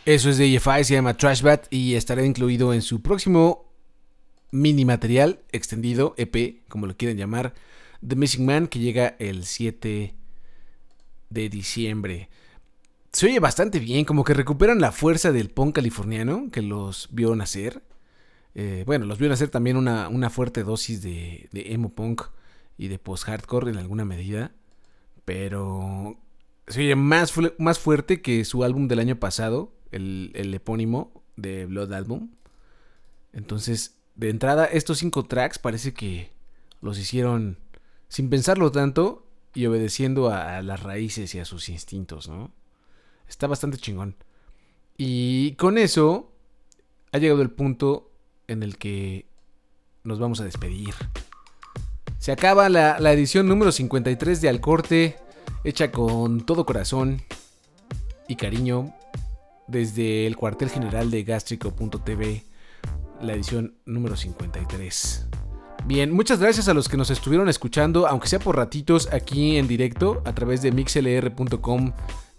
Eso 0.06 0.30
es 0.30 0.38
de 0.38 0.54
EFI, 0.54 0.84
se 0.84 0.94
llama 0.94 1.16
Trash 1.16 1.42
Bat 1.42 1.66
y 1.68 1.94
estará 1.94 2.24
incluido 2.24 2.72
en 2.72 2.80
su 2.80 3.02
próximo 3.02 3.72
mini 4.52 4.84
material 4.84 5.40
extendido, 5.50 6.14
EP, 6.16 6.62
como 6.68 6.86
lo 6.86 6.96
quieren 6.96 7.16
llamar, 7.16 7.54
The 8.06 8.14
Missing 8.14 8.46
Man, 8.46 8.68
que 8.68 8.78
llega 8.78 9.16
el 9.18 9.44
7 9.44 10.14
de 11.28 11.48
diciembre. 11.48 12.28
Se 13.10 13.26
oye 13.26 13.40
bastante 13.40 13.80
bien, 13.80 14.04
como 14.04 14.22
que 14.22 14.32
recuperan 14.32 14.80
la 14.80 14.92
fuerza 14.92 15.32
del 15.32 15.50
punk 15.50 15.74
californiano 15.74 16.52
que 16.52 16.62
los 16.62 17.08
vio 17.10 17.34
nacer. 17.34 17.82
Eh, 18.54 18.84
bueno, 18.86 19.06
los 19.06 19.18
vio 19.18 19.28
nacer 19.28 19.48
también 19.48 19.76
una, 19.76 20.08
una 20.08 20.30
fuerte 20.30 20.62
dosis 20.62 21.02
de, 21.02 21.48
de 21.50 21.72
emo 21.72 21.88
punk 21.88 22.22
y 22.78 22.86
de 22.86 23.00
post-hardcore 23.00 23.72
en 23.72 23.78
alguna 23.78 24.04
medida. 24.04 24.52
Pero 25.24 26.16
se 26.68 26.82
oye 26.82 26.94
más, 26.94 27.34
más 27.58 27.80
fuerte 27.80 28.22
que 28.22 28.44
su 28.44 28.62
álbum 28.62 28.86
del 28.86 29.00
año 29.00 29.16
pasado, 29.16 29.72
el, 29.92 30.32
el 30.34 30.52
epónimo 30.54 31.22
de 31.36 31.66
Blood 31.66 31.92
Album. 31.92 32.30
Entonces, 33.32 33.96
de 34.14 34.30
entrada, 34.30 34.64
estos 34.64 34.98
cinco 34.98 35.24
tracks 35.26 35.58
parece 35.58 35.92
que 35.92 36.30
los 36.80 36.98
hicieron 36.98 37.58
sin 38.08 38.30
pensarlo 38.30 38.72
tanto 38.72 39.26
y 39.54 39.66
obedeciendo 39.66 40.30
a, 40.30 40.62
las 40.62 40.82
raíces 40.82 41.34
y 41.34 41.38
a 41.38 41.44
sus 41.44 41.68
instintos, 41.68 42.28
¿no? 42.28 42.52
Está 43.28 43.46
bastante 43.46 43.78
chingón. 43.78 44.16
Y 44.96 45.52
con 45.52 45.78
eso 45.78 46.32
ha 47.12 47.18
llegado 47.18 47.42
el 47.42 47.50
punto 47.50 48.10
en 48.48 48.62
el 48.62 48.78
que 48.78 49.26
nos 50.04 50.18
vamos 50.18 50.40
a 50.40 50.44
despedir. 50.44 50.94
Se 52.18 52.32
acaba 52.32 52.68
la, 52.68 53.00
la 53.00 53.12
edición 53.12 53.48
número 53.48 53.72
53 53.72 54.40
de 54.40 54.48
Al 54.48 54.60
Corte, 54.60 55.16
hecha 55.64 55.90
con 55.90 56.44
todo 56.44 56.66
corazón 56.66 57.22
y 58.28 58.36
cariño 58.36 58.94
desde 59.68 60.26
el 60.26 60.36
cuartel 60.36 60.70
general 60.70 61.10
de 61.10 61.24
Gástrico.tv, 61.24 62.44
la 63.20 63.32
edición 63.32 63.74
número 63.84 64.16
53. 64.16 65.28
Bien, 65.86 66.12
muchas 66.12 66.40
gracias 66.40 66.68
a 66.68 66.74
los 66.74 66.88
que 66.88 66.96
nos 66.96 67.10
estuvieron 67.10 67.48
escuchando, 67.48 68.06
aunque 68.06 68.28
sea 68.28 68.38
por 68.40 68.56
ratitos 68.56 69.08
aquí 69.12 69.56
en 69.56 69.68
directo, 69.68 70.22
a 70.24 70.34
través 70.34 70.62
de 70.62 70.72
mixlr.com 70.72 71.92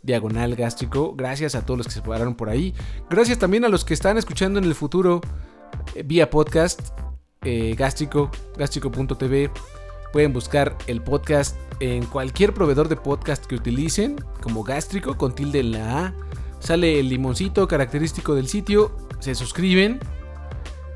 diagonal 0.04 0.56
gástrico. 0.56 1.16
Gracias 1.16 1.56
a 1.56 1.66
todos 1.66 1.78
los 1.78 1.88
que 1.88 1.94
se 1.94 2.02
pararon 2.02 2.36
por 2.36 2.50
ahí. 2.50 2.74
Gracias 3.10 3.40
también 3.40 3.66
a 3.66 3.70
los 3.70 3.86
que 3.86 3.94
están 3.94 4.18
escuchando 4.18 4.60
en 4.60 4.66
el 4.66 4.76
futuro 4.76 5.22
eh, 5.96 6.04
vía 6.04 6.30
podcast 6.30 6.92
eh, 7.44 7.76
gástrico, 7.78 8.32
gástrico.tv. 8.58 9.52
Pueden 10.12 10.34
buscar 10.34 10.76
el 10.88 11.02
podcast 11.02 11.56
en 11.80 12.06
cualquier 12.06 12.54
proveedor 12.54 12.90
de 12.90 12.96
podcast 12.96 13.46
que 13.46 13.56
utilicen, 13.56 14.16
como 14.42 14.64
gástrico, 14.64 15.18
con 15.18 15.36
tilde 15.36 15.60
en 15.60 15.72
la 15.72 16.06
A. 16.06 16.14
Sale 16.68 17.00
el 17.00 17.08
limoncito 17.08 17.66
característico 17.66 18.36
del 18.36 18.50
sitio, 18.50 18.92
se 19.20 19.36
suscriben 19.36 20.02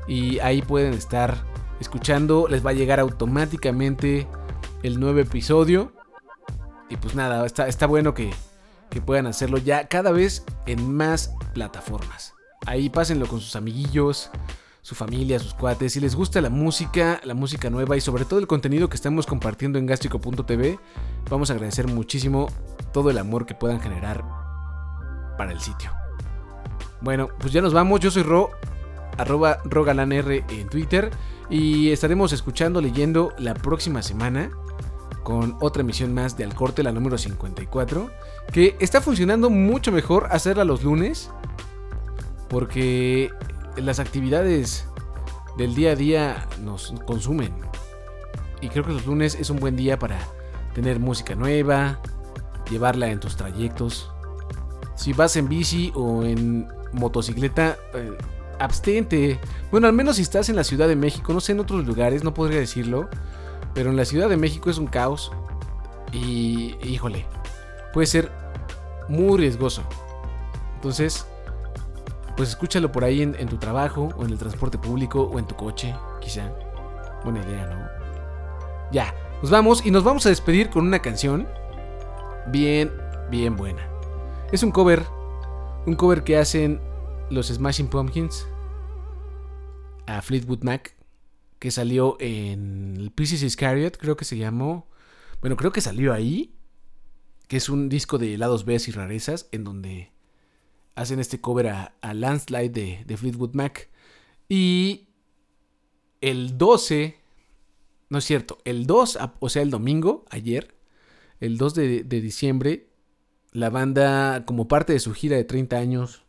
y 0.06 0.38
ahí 0.40 0.60
pueden 0.60 0.92
estar 0.92 1.46
escuchando. 1.80 2.46
Les 2.46 2.62
va 2.62 2.72
a 2.72 2.74
llegar 2.74 3.00
automáticamente 3.00 4.28
el 4.82 5.00
nuevo 5.00 5.20
episodio. 5.20 5.94
Y 6.90 6.98
pues 6.98 7.14
nada, 7.14 7.46
está, 7.46 7.68
está 7.68 7.86
bueno 7.86 8.12
que, 8.12 8.34
que 8.90 9.00
puedan 9.00 9.26
hacerlo 9.26 9.56
ya 9.56 9.88
cada 9.88 10.10
vez 10.10 10.44
en 10.66 10.94
más 10.94 11.34
plataformas. 11.54 12.34
Ahí 12.66 12.90
pásenlo 12.90 13.26
con 13.26 13.40
sus 13.40 13.56
amiguillos, 13.56 14.30
su 14.82 14.94
familia, 14.94 15.38
sus 15.38 15.54
cuates. 15.54 15.94
Si 15.94 16.00
les 16.00 16.14
gusta 16.14 16.42
la 16.42 16.50
música, 16.50 17.18
la 17.24 17.32
música 17.32 17.70
nueva 17.70 17.96
y 17.96 18.02
sobre 18.02 18.26
todo 18.26 18.40
el 18.40 18.46
contenido 18.46 18.90
que 18.90 18.96
estamos 18.96 19.24
compartiendo 19.24 19.78
en 19.78 19.86
gastrico.tv, 19.86 20.78
vamos 21.30 21.48
a 21.48 21.54
agradecer 21.54 21.86
muchísimo 21.86 22.48
todo 22.92 23.08
el 23.08 23.16
amor 23.16 23.46
que 23.46 23.54
puedan 23.54 23.80
generar 23.80 24.41
el 25.50 25.60
sitio. 25.60 25.90
Bueno, 27.00 27.28
pues 27.38 27.52
ya 27.52 27.60
nos 27.60 27.74
vamos. 27.74 28.00
Yo 28.00 28.10
soy 28.10 28.22
Ro, 28.22 28.50
arroba 29.18 29.58
rogalanr 29.64 30.30
en 30.48 30.68
Twitter. 30.68 31.10
Y 31.50 31.90
estaremos 31.90 32.32
escuchando, 32.32 32.80
leyendo 32.80 33.32
la 33.38 33.54
próxima 33.54 34.02
semana 34.02 34.50
con 35.22 35.56
otra 35.60 35.82
emisión 35.82 36.14
más 36.14 36.36
de 36.36 36.44
Al 36.44 36.54
Corte, 36.54 36.82
la 36.82 36.92
número 36.92 37.18
54. 37.18 38.10
Que 38.52 38.76
está 38.80 39.00
funcionando 39.00 39.50
mucho 39.50 39.92
mejor 39.92 40.28
hacerla 40.30 40.64
los 40.64 40.84
lunes. 40.84 41.30
Porque 42.48 43.30
las 43.76 43.98
actividades 43.98 44.86
del 45.56 45.74
día 45.74 45.92
a 45.92 45.96
día 45.96 46.48
nos 46.62 46.94
consumen. 47.06 47.52
Y 48.60 48.68
creo 48.68 48.84
que 48.84 48.92
los 48.92 49.06
lunes 49.06 49.34
es 49.34 49.50
un 49.50 49.58
buen 49.58 49.76
día 49.76 49.98
para 49.98 50.18
tener 50.74 51.00
música 51.00 51.34
nueva, 51.34 51.98
llevarla 52.70 53.08
en 53.08 53.20
tus 53.20 53.36
trayectos. 53.36 54.11
Si 55.02 55.12
vas 55.12 55.34
en 55.34 55.48
bici 55.48 55.90
o 55.96 56.22
en 56.22 56.68
motocicleta, 56.92 57.76
eh, 57.92 58.16
abstente. 58.60 59.40
Bueno, 59.72 59.88
al 59.88 59.94
menos 59.94 60.14
si 60.14 60.22
estás 60.22 60.48
en 60.48 60.54
la 60.54 60.62
Ciudad 60.62 60.86
de 60.86 60.94
México, 60.94 61.32
no 61.32 61.40
sé 61.40 61.50
en 61.50 61.58
otros 61.58 61.84
lugares, 61.84 62.22
no 62.22 62.32
podría 62.32 62.60
decirlo. 62.60 63.08
Pero 63.74 63.90
en 63.90 63.96
la 63.96 64.04
Ciudad 64.04 64.28
de 64.28 64.36
México 64.36 64.70
es 64.70 64.78
un 64.78 64.86
caos. 64.86 65.32
Y, 66.12 66.76
híjole, 66.84 67.26
puede 67.92 68.06
ser 68.06 68.30
muy 69.08 69.38
riesgoso. 69.38 69.82
Entonces, 70.76 71.26
pues 72.36 72.50
escúchalo 72.50 72.92
por 72.92 73.02
ahí 73.02 73.22
en, 73.22 73.34
en 73.40 73.48
tu 73.48 73.56
trabajo, 73.56 74.10
o 74.16 74.24
en 74.24 74.30
el 74.30 74.38
transporte 74.38 74.78
público, 74.78 75.22
o 75.22 75.36
en 75.40 75.48
tu 75.48 75.56
coche, 75.56 75.96
quizá. 76.20 76.48
Buena 77.24 77.42
idea, 77.42 77.66
¿no? 77.66 77.88
Ya, 78.92 79.12
nos 79.42 79.50
vamos 79.50 79.84
y 79.84 79.90
nos 79.90 80.04
vamos 80.04 80.26
a 80.26 80.28
despedir 80.28 80.70
con 80.70 80.86
una 80.86 81.02
canción 81.02 81.48
bien, 82.52 82.92
bien 83.32 83.56
buena. 83.56 83.91
Es 84.52 84.62
un 84.62 84.70
cover, 84.70 85.06
un 85.86 85.94
cover 85.94 86.24
que 86.24 86.36
hacen 86.36 86.80
los 87.30 87.46
Smashing 87.48 87.88
Pumpkins 87.88 88.46
a 90.06 90.20
Fleetwood 90.20 90.62
Mac, 90.62 90.94
que 91.58 91.70
salió 91.70 92.16
en 92.20 92.96
el 92.98 93.10
Pieces 93.12 93.42
Iscariot, 93.42 93.96
creo 93.96 94.16
que 94.16 94.24
se 94.24 94.36
llamó. 94.36 94.88
Bueno, 95.40 95.56
creo 95.56 95.72
que 95.72 95.80
salió 95.80 96.12
ahí, 96.12 96.54
que 97.48 97.56
es 97.56 97.68
un 97.68 97.88
disco 97.88 98.18
de 98.18 98.36
lados 98.36 98.64
B 98.64 98.78
y 98.86 98.90
rarezas, 98.90 99.48
en 99.52 99.64
donde 99.64 100.12
hacen 100.96 101.18
este 101.18 101.40
cover 101.40 101.68
a, 101.68 101.94
a 102.02 102.12
Landslide 102.12 103.04
de, 103.06 103.16
Fleetwood 103.16 103.54
Mac. 103.54 103.88
Y 104.48 105.08
el 106.20 106.58
12, 106.58 107.16
no 108.10 108.18
es 108.18 108.24
cierto, 108.24 108.58
el 108.64 108.86
2, 108.86 109.16
a- 109.16 109.34
o 109.40 109.48
sea, 109.48 109.62
el 109.62 109.70
domingo, 109.70 110.26
ayer, 110.30 110.74
el 111.40 111.56
2 111.56 111.74
de, 111.74 112.04
de 112.04 112.20
diciembre, 112.20 112.91
la 113.52 113.68
banda, 113.70 114.44
como 114.46 114.66
parte 114.66 114.94
de 114.94 114.98
su 114.98 115.12
gira 115.12 115.36
de 115.36 115.44
30 115.44 115.76
años 115.76 116.22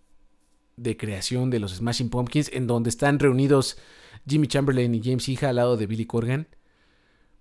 de 0.76 0.98
creación 0.98 1.50
de 1.50 1.60
los 1.60 1.76
Smashing 1.76 2.10
Pumpkins, 2.10 2.52
en 2.54 2.68
donde 2.68 2.90
están 2.90 3.20
reunidos 3.20 3.78
Jimmy 4.28 4.48
Chamberlain 4.48 4.94
y 4.94 5.02
James 5.02 5.30
Hija 5.30 5.50
al 5.50 5.56
lado 5.56 5.78
de 5.78 5.88
Billy 5.88 6.06
Corgan, 6.06 6.48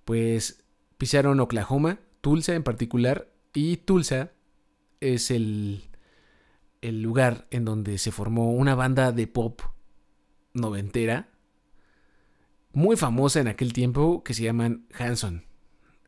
pues 0.05 0.65
pisaron 0.99 1.41
Oklahoma, 1.41 1.99
Tulsa 2.21 2.55
en 2.55 2.63
particular, 2.63 3.29
y 3.53 3.79
Tulsa 3.79 4.33
es 5.01 5.31
el, 5.31 5.83
el 6.81 7.03
lugar 7.03 7.49
en 7.51 7.65
donde 7.65 7.99
se 7.99 8.13
formó 8.13 8.53
una 8.53 8.75
banda 8.75 9.11
de 9.11 9.27
pop 9.27 9.63
noventera, 10.55 11.29
muy 12.73 12.97
famosa 12.97 13.41
en 13.41 13.49
aquel 13.49 13.73
tiempo, 13.73 14.23
que 14.23 14.33
se 14.33 14.45
llaman 14.45 14.87
Hanson. 14.97 15.45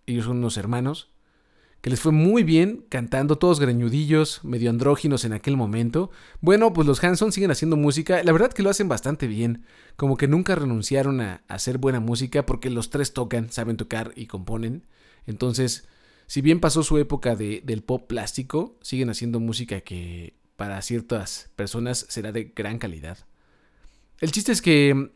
Ellos 0.07 0.27
son 0.27 0.39
unos 0.39 0.57
hermanos 0.57 1.14
que 1.85 1.91
les 1.91 2.01
fue 2.01 2.13
muy 2.13 2.45
bien 2.45 2.87
cantando, 2.89 3.37
todos 3.37 3.61
greñudillos, 3.61 4.43
medio 4.43 4.71
andróginos 4.71 5.27
en 5.27 5.35
aquel 5.35 5.59
momento. 5.59 6.11
Bueno, 6.41 6.73
pues 6.73 6.87
los 6.89 7.05
Hanson 7.05 7.31
siguen 7.31 7.51
haciendo 7.51 7.77
música, 7.77 8.23
la 8.23 8.33
verdad 8.33 8.55
que 8.55 8.63
lo 8.63 8.71
hacen 8.71 8.89
bastante 8.89 9.27
bien, 9.27 9.67
como 9.97 10.17
que 10.17 10.27
nunca 10.27 10.55
renunciaron 10.55 11.21
a, 11.21 11.45
hacer 11.47 11.77
buena 11.77 12.01
música 12.01 12.47
porque 12.47 12.71
los 12.71 12.89
tres 12.89 13.13
tocan, 13.13 13.51
saben 13.51 13.77
tocar 13.77 14.13
y 14.17 14.29
componen. 14.29 14.87
Entonces, 15.27 15.87
si 16.27 16.41
bien 16.41 16.59
pasó 16.59 16.83
su 16.83 16.97
época 16.97 17.37
de- 17.37 17.61
del 17.63 17.83
pop 17.83 18.07
plástico, 18.07 18.79
siguen 18.81 19.11
haciendo 19.11 19.39
música 19.39 19.83
que 19.83 20.39
para 20.57 20.81
ciertas 20.81 21.51
personas 21.55 22.07
será 22.09 22.33
de 22.33 22.45
gran 22.57 22.79
calidad. 22.79 23.19
El 24.21 24.33
chiste 24.33 24.53
es 24.53 24.63
que 24.63 24.95
mm, 24.95 25.11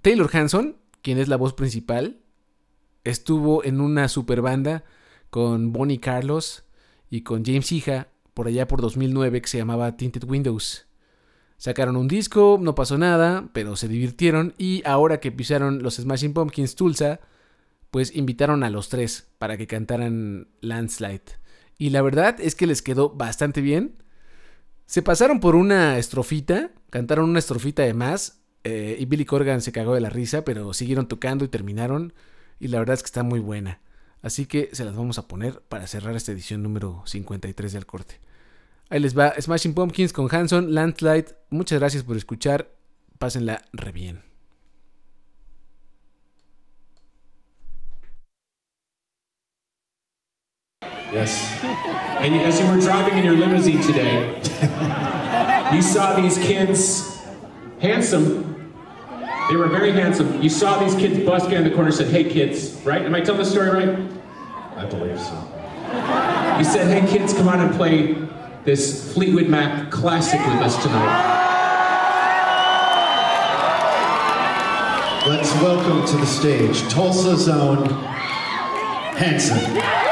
Taylor 0.00 0.30
Hanson, 0.34 0.78
quien 1.02 1.18
es 1.18 1.28
la 1.28 1.36
voz 1.36 1.52
principal, 1.52 2.22
estuvo 3.04 3.62
en 3.64 3.82
una 3.82 4.08
super 4.08 4.40
banda 4.40 4.82
con 5.30 5.72
Bonnie 5.72 5.98
Carlos 5.98 6.64
y 7.08 7.22
con 7.22 7.44
James 7.44 7.72
Hija 7.72 8.08
por 8.34 8.46
allá 8.46 8.66
por 8.68 8.80
2009 8.80 9.42
que 9.42 9.48
se 9.48 9.58
llamaba 9.58 9.96
Tinted 9.96 10.24
Windows. 10.24 10.86
Sacaron 11.56 11.96
un 11.96 12.08
disco, 12.08 12.58
no 12.60 12.74
pasó 12.74 12.96
nada, 12.96 13.50
pero 13.52 13.76
se 13.76 13.88
divirtieron 13.88 14.54
y 14.56 14.82
ahora 14.86 15.20
que 15.20 15.32
pisaron 15.32 15.82
los 15.82 15.96
Smashing 15.96 16.32
Pumpkins 16.32 16.74
Tulsa, 16.74 17.20
pues 17.90 18.14
invitaron 18.16 18.62
a 18.62 18.70
los 18.70 18.88
tres 18.88 19.28
para 19.38 19.56
que 19.56 19.66
cantaran 19.66 20.48
Landslide. 20.60 21.38
Y 21.76 21.90
la 21.90 22.02
verdad 22.02 22.36
es 22.40 22.54
que 22.54 22.66
les 22.66 22.82
quedó 22.82 23.10
bastante 23.10 23.60
bien. 23.60 24.02
Se 24.86 25.02
pasaron 25.02 25.40
por 25.40 25.54
una 25.54 25.98
estrofita, 25.98 26.70
cantaron 26.88 27.28
una 27.28 27.38
estrofita 27.38 27.82
de 27.82 27.94
más, 27.94 28.40
eh, 28.64 28.96
y 28.98 29.04
Billy 29.06 29.24
Corgan 29.24 29.60
se 29.60 29.72
cagó 29.72 29.94
de 29.94 30.00
la 30.00 30.10
risa, 30.10 30.44
pero 30.44 30.72
siguieron 30.74 31.08
tocando 31.08 31.44
y 31.44 31.48
terminaron, 31.48 32.12
y 32.58 32.68
la 32.68 32.78
verdad 32.78 32.94
es 32.94 33.02
que 33.02 33.06
está 33.06 33.22
muy 33.22 33.40
buena. 33.40 33.80
Así 34.22 34.46
que 34.46 34.68
se 34.72 34.84
las 34.84 34.94
vamos 34.94 35.18
a 35.18 35.26
poner 35.26 35.60
para 35.62 35.86
cerrar 35.86 36.14
esta 36.14 36.32
edición 36.32 36.62
número 36.62 37.02
53 37.06 37.72
del 37.72 37.86
corte. 37.86 38.20
Ahí 38.90 39.00
les 39.00 39.16
va 39.16 39.32
Smashing 39.40 39.74
Pumpkins 39.74 40.12
con 40.12 40.28
Hanson, 40.30 40.74
Landslide. 40.74 41.36
Muchas 41.48 41.78
gracias 41.78 42.02
por 42.02 42.16
escuchar. 42.16 42.70
Pásenla 43.18 43.62
re 43.72 43.92
bien. 43.92 44.22
Yes. 51.12 51.60
And 52.20 52.34
as 52.42 52.60
you 52.60 52.66
were 52.66 52.80
driving 52.80 53.24
limousine 53.40 53.80
today, 53.80 54.40
you 55.72 55.82
saw 55.82 56.14
these 56.14 56.38
kids, 56.38 57.20
handsome. 57.80 58.49
They 59.50 59.56
were 59.56 59.66
very 59.66 59.90
handsome. 59.90 60.40
You 60.40 60.48
saw 60.48 60.78
these 60.78 60.94
kids 60.94 61.26
busking 61.26 61.54
in 61.54 61.64
the 61.64 61.70
corner 61.70 61.86
and 61.86 61.94
said, 61.94 62.06
Hey 62.06 62.22
kids, 62.22 62.80
right? 62.84 63.02
Am 63.02 63.16
I 63.16 63.20
telling 63.20 63.40
the 63.40 63.44
story 63.44 63.68
right? 63.68 63.98
I 64.76 64.86
believe 64.86 65.18
so. 65.20 65.34
You 66.56 66.64
said, 66.64 66.86
Hey 66.86 67.04
kids, 67.10 67.34
come 67.34 67.48
on 67.48 67.58
and 67.58 67.74
play 67.74 68.14
this 68.64 69.12
Fleetwood 69.12 69.48
Mac 69.48 69.90
classic 69.90 70.38
with 70.38 70.62
us 70.62 70.80
tonight. 70.80 71.48
Let's 75.26 75.52
welcome 75.54 76.06
to 76.06 76.16
the 76.16 76.26
stage 76.26 76.82
Tulsa's 76.88 77.48
own 77.48 77.86
Hanson. 79.16 80.09